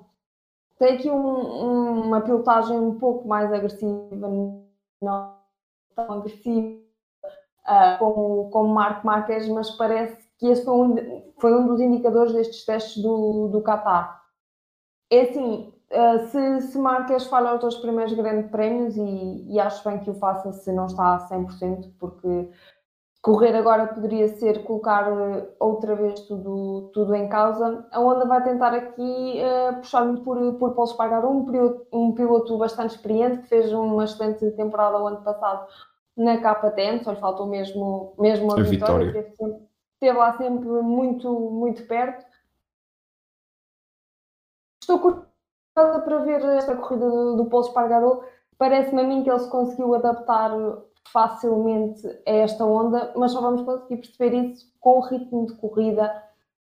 [0.78, 4.28] tem aqui um, uma pilotagem um pouco mais agressiva,
[5.00, 5.36] não
[5.94, 6.78] tão agressiva
[7.64, 12.32] uh, como, como Marco Marques, mas parece que esse foi um, foi um dos indicadores
[12.32, 14.22] destes testes do, do Qatar.
[15.10, 19.88] É assim, uh, se, se Marques falha os dois primeiros grandes prémios, e, e acho
[19.88, 22.50] bem que o faça se não está a 100%, porque
[23.26, 27.84] correr agora poderia ser colocar eh, outra vez tudo, tudo em causa.
[27.90, 32.56] A Honda vai tentar aqui uh, puxar-me por, por Paulo Espargaró, um, piloto, um piloto
[32.56, 35.66] bastante experiente, que fez uma excelente temporada o ano passado
[36.16, 39.10] na KTM, só lhe faltou mesmo, mesmo a, a vitória.
[39.10, 39.65] vitória.
[39.96, 42.24] Esteve, lá sempre muito, muito perto.
[44.80, 48.24] Estou curiosa para ver esta corrida do, do Paulo.
[48.58, 50.50] Parece-me a mim que ele se conseguiu adaptar
[51.10, 56.24] facilmente a esta onda, mas só vamos conseguir perceber isso com o ritmo de corrida,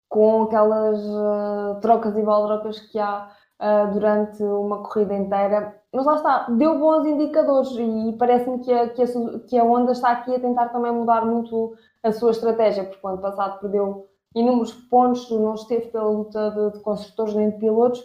[0.07, 3.29] com aquelas uh, trocas e baldrocas que há
[3.61, 5.75] uh, durante uma corrida inteira.
[5.93, 9.07] Mas lá está, deu bons indicadores e parece-me que a, que, a,
[9.47, 13.09] que a Honda está aqui a tentar também mudar muito a sua estratégia, porque o
[13.09, 18.03] ano passado perdeu inúmeros pontos, não esteve pela luta de, de construtores nem de pilotos,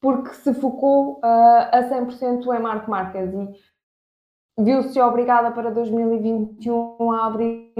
[0.00, 7.26] porque se focou uh, a 100% em Marco Marques e viu-se obrigada para 2021 a
[7.26, 7.72] abrir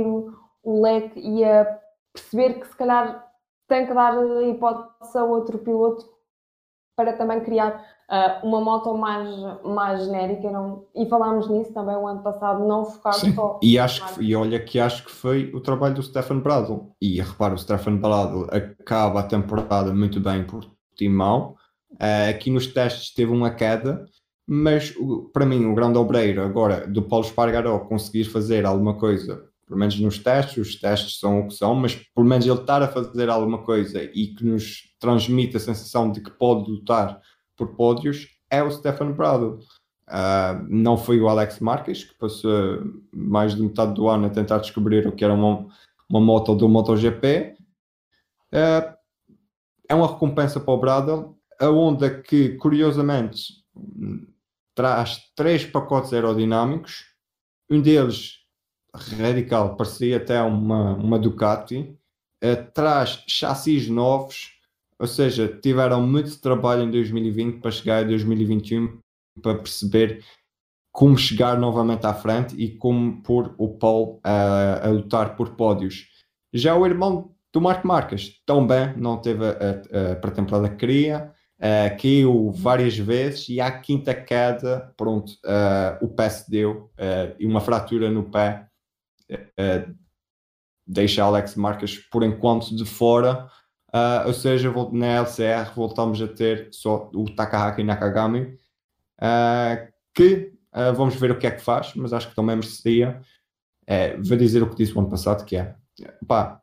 [0.63, 1.79] o leque e a
[2.13, 3.27] perceber que se calhar
[3.67, 6.20] tem que dar hipótese a outro piloto
[6.97, 9.29] para também criar uh, uma moto mais,
[9.65, 10.51] mais genérica.
[10.51, 10.85] Não?
[10.95, 13.35] E falámos nisso também o ano passado, não focar Sim.
[13.35, 13.59] só.
[13.63, 16.93] E, acho que, e olha que acho que foi o trabalho do Stefan Bradl.
[17.01, 20.65] E repara, o Stefan Bradl acaba a temporada muito bem por
[20.97, 21.55] timão.
[21.93, 24.07] Uh, aqui nos testes teve uma queda
[24.53, 24.93] mas
[25.33, 30.01] para mim o grande obreiro agora do Paulo Espargaró conseguir fazer alguma coisa, pelo menos
[30.01, 33.31] nos testes, os testes são o que são, mas pelo menos ele estar a fazer
[33.31, 37.21] alguma coisa e que nos transmite a sensação de que pode lutar
[37.57, 39.61] por pódios, é o Stefan Prado.
[40.09, 42.83] Uh, não foi o Alex Marques, que passou
[43.15, 45.69] mais de metade do ano a tentar descobrir o que era uma,
[46.09, 47.55] uma moto do MotoGP.
[48.53, 48.93] Uh,
[49.89, 53.63] é uma recompensa para o Bradle, a onda que, curiosamente,
[54.75, 57.05] traz três pacotes aerodinâmicos,
[57.71, 58.40] um deles
[58.95, 61.97] radical, parecia até uma, uma Ducati,
[62.45, 64.53] uh, traz chassis novos,
[64.99, 68.99] ou seja, tiveram muito trabalho em 2020 para chegar a 2021
[69.43, 70.23] para perceber
[70.93, 76.09] como chegar novamente à frente e como pôr o Paul a, a lutar por pódios.
[76.53, 81.93] Já o irmão do Marco Marques também não teve a, a, pré-temporada que queria, Uh,
[82.01, 86.91] caiu várias vezes e à quinta queda, pronto, uh, o pé se deu
[87.39, 88.70] e uma fratura no pé
[90.87, 93.49] deixa Alex Marques por enquanto de fora.
[94.27, 98.57] ou seja, na LCR voltamos a ter só o Takahaki Nakagami,
[100.15, 100.53] que
[100.97, 103.21] vamos ver o que é que faz, mas acho que também merecia.
[104.23, 105.75] vou dizer o que disse o ano passado, que é
[106.27, 106.61] pá,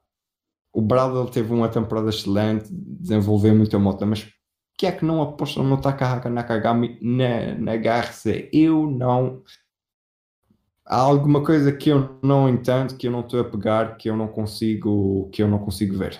[0.73, 4.27] o Bradley teve uma temporada excelente, desenvolveu muita moto, mas
[4.77, 8.49] que é que não apostam no Takahaka Nakagami na, na HRC?
[8.53, 9.41] Eu não.
[10.89, 14.15] Há alguma coisa que eu não entendo, que eu não estou a pegar, que eu
[14.15, 16.17] não consigo, que eu não consigo ver.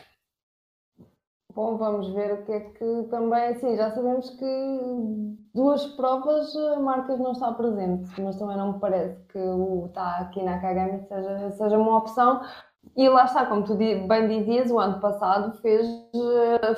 [1.56, 6.80] Bom, vamos ver o que é que também, assim, já sabemos que duas provas a
[6.82, 11.78] Marcas não está presente, mas também não me parece que o Taki Nakagami seja, seja
[11.78, 12.42] uma opção.
[12.96, 15.86] E lá está, como tu bem dizias, o ano passado fez,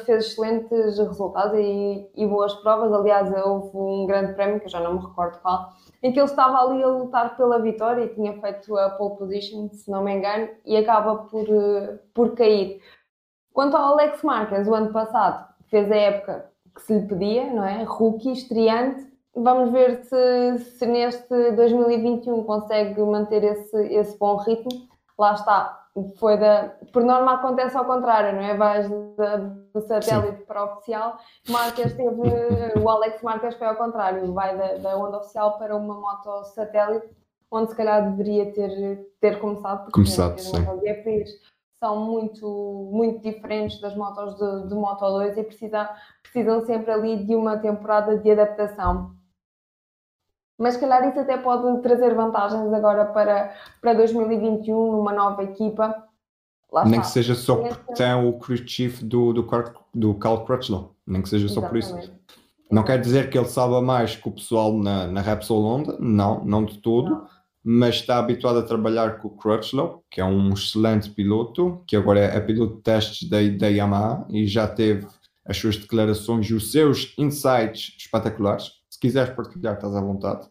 [0.05, 2.91] fez excelentes resultados e, e, boas provas.
[2.91, 5.69] Aliás, houve um grande prémio, que eu já não me recordo qual,
[6.01, 9.69] em que ele estava ali a lutar pela vitória e tinha feito a pole position,
[9.69, 11.47] se não me engano, e acaba por,
[12.13, 12.81] por cair.
[13.53, 17.65] Quanto ao Alex Marquez, o ano passado fez a época que se lhe pedia, não
[17.65, 17.83] é?
[17.83, 19.07] Rookie, estreante.
[19.35, 24.88] Vamos ver se, se neste 2021 consegue manter esse, esse bom ritmo.
[25.19, 25.85] Lá está,
[26.17, 26.69] foi da.
[26.93, 28.55] Por norma acontece ao contrário, não é?
[28.55, 30.45] Vais da, do satélite Sim.
[30.45, 31.17] para o oficial.
[31.49, 32.79] Marques teve.
[32.81, 37.09] o Alex Marques foi ao contrário, vai da, da onda oficial para uma moto satélite,
[37.51, 39.91] onde se calhar deveria ter, ter começado.
[39.91, 40.65] Começado, sim.
[41.83, 45.87] São muito, muito diferentes das motos de, de Moto 2 e precisam,
[46.21, 49.15] precisam sempre ali de uma temporada de adaptação
[50.59, 56.03] mas se calhar isso até pode trazer vantagens agora para, para 2021 numa nova equipa.
[56.71, 57.03] Lá nem está.
[57.03, 59.47] que seja só porque tem o crew chief do, do,
[59.95, 61.89] do Cal Crutchlow, nem que seja só Exatamente.
[61.89, 62.11] por isso.
[62.69, 66.43] Não quer dizer que ele saiba mais que o pessoal na, na Repsol Honda, não,
[66.43, 67.27] não de todo, não.
[67.63, 72.19] mas está habituado a trabalhar com o Crutchlow, que é um excelente piloto, que agora
[72.19, 75.07] é, é piloto de testes da, da Yamaha e já teve
[75.45, 80.49] as suas declarações e os seus insights espetaculares se quiseres partilhar, estás à vontade.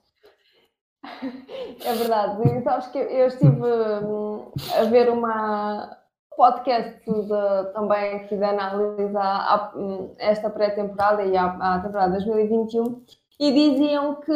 [1.84, 2.48] É verdade.
[2.48, 5.96] E sabes que eu estive hum, a ver uma
[6.34, 13.04] podcast de, também aqui de análise a, hum, esta pré-temporada e a temporada 2021
[13.38, 14.32] e diziam que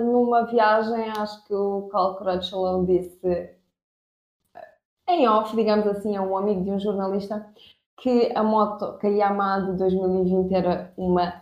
[0.00, 3.54] numa viagem, acho que o Carl Crutchlow disse
[5.08, 7.46] em off, digamos assim, a um amigo de um jornalista,
[7.98, 11.41] que a moto, que a Yamaha de 2020 era uma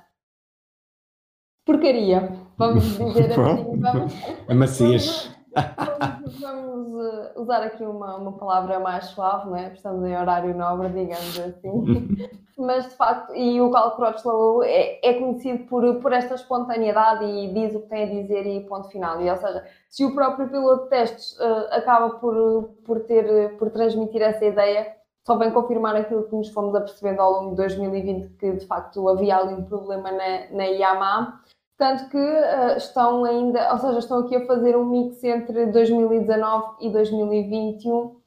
[1.70, 3.80] porcaria, vamos dizer assim.
[3.80, 4.14] Vamos,
[4.48, 5.30] é macias.
[5.54, 9.72] Vamos, vamos, eh, usar aqui uma, uma palavra mais suave, não é?
[9.72, 12.28] Estamos em horário nobre, digamos assim.
[12.58, 17.54] Mas de facto, e o Cal Crutchlow é, é conhecido por, por esta espontaneidade e
[17.54, 19.20] diz o que tem a dizer e ponto final.
[19.22, 23.70] E, ou seja, se o próprio piloto de testes uh, acaba por, por, ter, por
[23.70, 24.94] transmitir essa ideia,
[25.26, 29.08] só vem confirmar aquilo que nos fomos apercebendo ao longo de 2020, que de facto
[29.08, 31.40] havia ali um problema na, na Yamaha
[31.80, 36.76] tanto que uh, estão ainda, ou seja, estão aqui a fazer um mix entre 2019
[36.82, 38.20] e 2021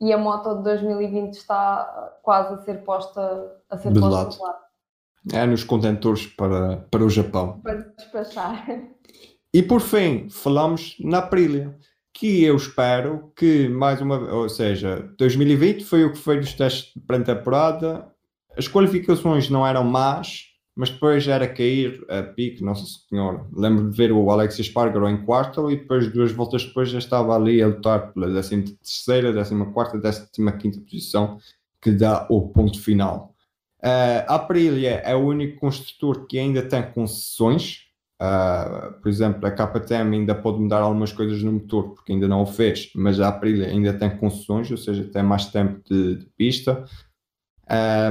[0.00, 4.38] e a moto de 2020 está quase a ser posta a ser de posta lado.
[4.40, 4.62] lado.
[5.32, 7.60] É nos contentores para, para o Japão.
[7.60, 8.66] Para despachar.
[9.52, 11.76] E por fim, falamos na Aprilia,
[12.14, 16.94] que eu espero que mais uma ou seja, 2020 foi o que foi dos testes
[16.94, 18.08] de pré-temporada,
[18.56, 23.44] as qualificações não eram más, mas depois era cair a pique, Nossa Senhora.
[23.52, 27.34] Lembro de ver o Alex Espargaro em quarto e depois, duas voltas depois, já estava
[27.36, 31.38] ali a lutar pela 13 terceira, 14 quarta, 15 quinta posição,
[31.80, 33.34] que dá o ponto final.
[33.82, 37.80] Uh, a Aprilia é o único construtor que ainda tem concessões.
[38.22, 42.42] Uh, por exemplo, a KTM ainda pode mudar algumas coisas no motor, porque ainda não
[42.42, 46.26] o fez, mas a Aprilia ainda tem concessões, ou seja, tem mais tempo de, de
[46.36, 46.84] pista.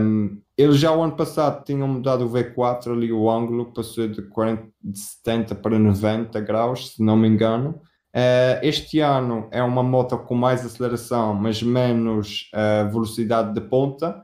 [0.01, 4.21] Um, eles já o ano passado tinham mudado o V4 ali, o ângulo passou de,
[4.21, 7.81] 40, de 70 para 90 graus, se não me engano.
[8.15, 14.21] Uh, este ano é uma moto com mais aceleração, mas menos uh, velocidade de ponta.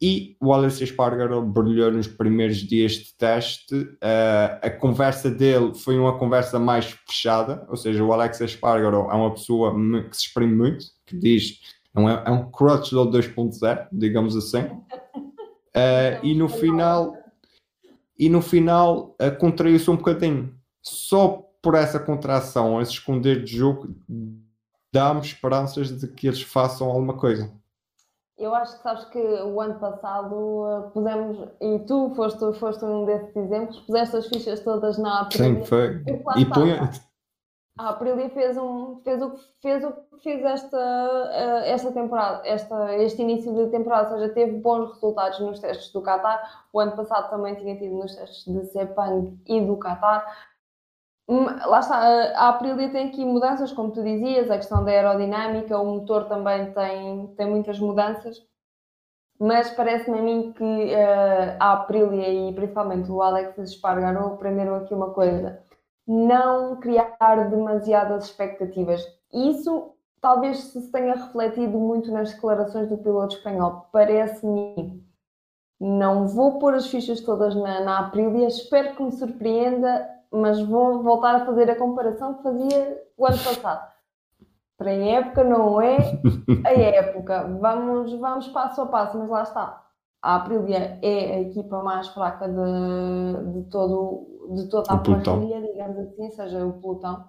[0.00, 3.74] E o Alex Espargaro brilhou nos primeiros dias de teste.
[3.74, 9.14] Uh, a conversa dele foi uma conversa mais fechada, ou seja, o Alex Espargaro é
[9.14, 9.74] uma pessoa
[10.08, 11.60] que se exprime muito, que diz
[11.96, 14.64] é, é um Crutchlow 2.0, digamos assim.
[15.76, 17.16] Uh, e no final,
[18.18, 20.54] e no final uh, contraiu-se um bocadinho.
[20.82, 23.94] Só por essa contração, esse esconder de jogo,
[24.92, 27.52] dá-me esperanças de que eles façam alguma coisa.
[28.38, 33.04] Eu acho que sabes que o ano passado uh, pusemos, e tu foste, foste um
[33.04, 35.58] desses exemplos, puseste as fichas todas na Aprilia.
[35.58, 36.04] Sim, foi.
[36.36, 36.90] E punha,
[37.78, 42.96] a Aprilia fez, um, fez, o, fez o que fez esta, uh, esta temporada, esta,
[42.96, 46.66] este início de temporada, ou seja, teve bons resultados nos testes do Qatar.
[46.72, 50.26] O ano passado também tinha tido nos testes de Sepang e do Qatar.
[51.28, 51.98] Hum, lá está,
[52.36, 56.72] a Aprilia tem aqui mudanças, como tu dizias, a questão da aerodinâmica, o motor também
[56.72, 58.42] tem, tem muitas mudanças.
[59.40, 64.92] mas parece-me a mim que uh, a Aprilia e principalmente o Alex Espargaro aprenderam aqui
[64.94, 65.62] uma coisa:
[66.08, 69.04] não criar demasiadas expectativas.
[69.32, 73.86] Isso talvez se tenha refletido muito nas declarações do piloto espanhol.
[73.92, 75.06] Parece-me.
[75.78, 81.02] Não vou pôr as fichas todas na, na Aprilia, espero que me surpreenda, mas vou
[81.04, 83.98] voltar a fazer a comparação que fazia o ano passado
[84.78, 85.96] para a época não é
[86.64, 87.58] a época.
[87.60, 89.84] Vamos, vamos passo a passo, mas lá está.
[90.22, 95.98] A Aprilia é a equipa mais fraca de, de, todo, de toda a parrilha, digamos
[95.98, 97.28] assim, seja o pelotão,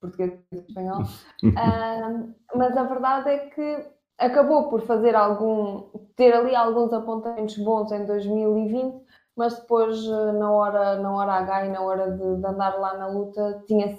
[0.00, 1.02] português e espanhol.
[1.02, 3.86] uh, mas a verdade é que
[4.18, 9.04] acabou por fazer algum, ter ali alguns apontamentos bons em 2020,
[9.36, 13.06] mas depois na hora, na hora H e na hora de, de andar lá na
[13.06, 13.96] luta tinha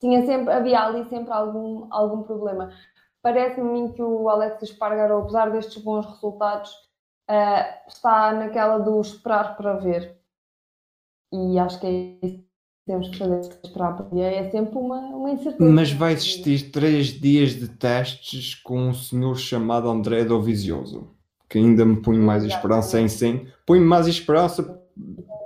[0.00, 2.70] tinha sempre, havia ali sempre algum, algum problema.
[3.22, 6.70] Parece-me que o Alex Espargaro, apesar destes bons resultados,
[7.30, 10.18] uh, está naquela do esperar para ver.
[11.32, 12.46] E acho que é isso que
[12.86, 13.40] temos que fazer,
[13.72, 14.32] para ver.
[14.32, 15.70] É sempre uma, uma incerteza.
[15.70, 21.08] Mas vai existir três dias de testes com um senhor chamado André Dovizioso,
[21.48, 23.46] que ainda me põe mais esperança em sim.
[23.64, 24.80] Põe mais esperança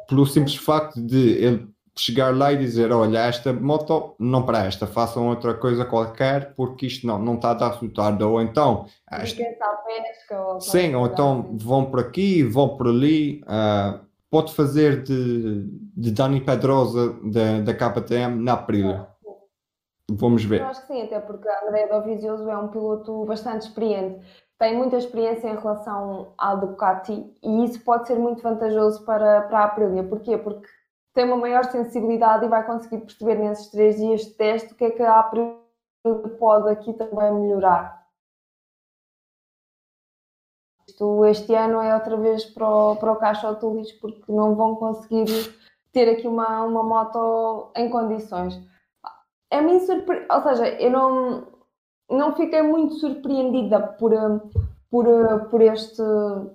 [0.09, 5.29] pelo simples facto de ele chegar lá e dizer: Olha, esta moto não presta, façam
[5.29, 8.23] outra coisa qualquer porque isto não, não está a dar resultado.
[8.23, 9.43] Ou então, esta...
[9.45, 11.59] pesca, ou sim, ou então assim.
[11.59, 13.43] vão por aqui, vão por ali.
[13.45, 14.05] Uh,
[14.35, 15.63] pode fazer de,
[15.97, 19.07] de Dani Pedrosa da, da KTM na Aprilia.
[20.11, 20.63] Vamos ver.
[20.63, 24.27] Eu acho que sim, até porque André Dovizioso é um piloto bastante experiente.
[24.59, 29.61] Tem muita experiência em relação à Ducati e isso pode ser muito vantajoso para, para
[29.61, 30.03] a Aprilia.
[30.03, 30.37] Porquê?
[30.37, 30.67] Porque
[31.15, 34.87] tem uma maior sensibilidade e vai conseguir perceber nesses três dias de teste o que
[34.87, 35.61] é que a April
[36.41, 38.04] pode aqui também melhorar.
[40.87, 44.77] Isto este ano é outra vez para o, para o Caixa Autolis porque não vão
[44.77, 45.27] conseguir
[45.93, 48.61] ter aqui uma, uma moto em condições.
[49.51, 50.27] É mim surpre...
[50.31, 51.47] Ou seja, eu não,
[52.11, 54.13] não fiquei muito surpreendida por,
[54.91, 55.07] por,
[55.51, 56.03] por este,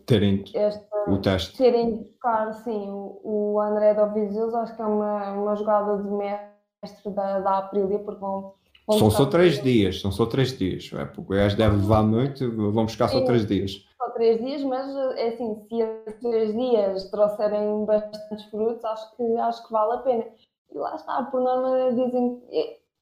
[0.05, 1.57] terem este, o teste.
[1.57, 7.11] Terem buscar, sim, o, o André Dovizioso, acho que é uma, uma jogada de mestre
[7.11, 8.53] da, da Aprilia, porque vão.
[8.87, 12.03] vão são só três dias, são só três dias, é, porque o gajo deve levar
[12.03, 13.88] muito, vão buscar só três dias.
[14.09, 19.37] Só três dias, mas é assim, se esses três dias trouxerem bastantes frutos, acho que,
[19.37, 20.25] acho que vale a pena.
[20.71, 22.41] E lá está, por norma dizem,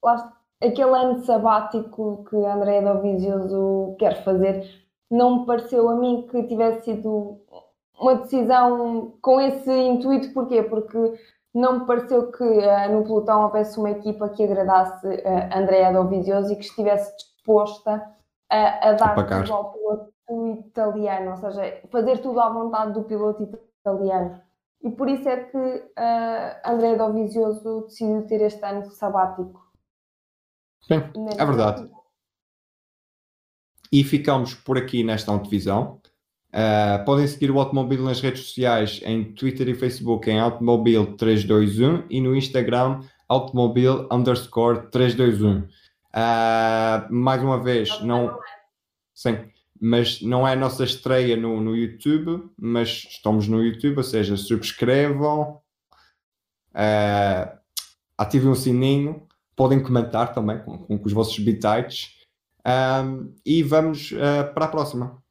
[0.02, 0.32] lá está,
[0.62, 4.68] aquele ano sabático que André Dovizioso quer fazer,
[5.10, 7.40] não me pareceu a mim que tivesse sido
[7.98, 10.62] uma decisão com esse intuito, porquê?
[10.62, 11.18] Porque
[11.54, 16.52] não me pareceu que uh, no pelotão houvesse uma equipa que agradasse uh, Andrea Dovizioso
[16.52, 18.04] e que estivesse disposta
[18.50, 23.42] a, a dar ao piloto italiano, ou seja, fazer tudo à vontade do piloto
[23.80, 24.40] italiano.
[24.82, 29.66] E por isso é que uh, Andrea Dovizioso decidiu ter este ano sabático.
[30.82, 31.02] Sim,
[31.36, 31.90] é verdade.
[33.90, 36.00] E ficamos por aqui nesta antevisão.
[36.48, 42.20] Uh, podem seguir o Automobile nas redes sociais, em Twitter e Facebook, em Automobile321 e
[42.20, 45.60] no Instagram, Automobile underscore 321.
[45.60, 45.68] Uh,
[46.12, 48.38] ah, mais uma vez, não.
[49.14, 49.38] Sim,
[49.80, 54.36] mas não é a nossa estreia no, no YouTube, mas estamos no YouTube, ou seja,
[54.36, 55.60] subscrevam,
[56.74, 57.58] uh,
[58.16, 62.18] ativem o sininho, podem comentar também com, com os vossos bitites
[62.66, 65.22] um, e vamos uh, para a próxima.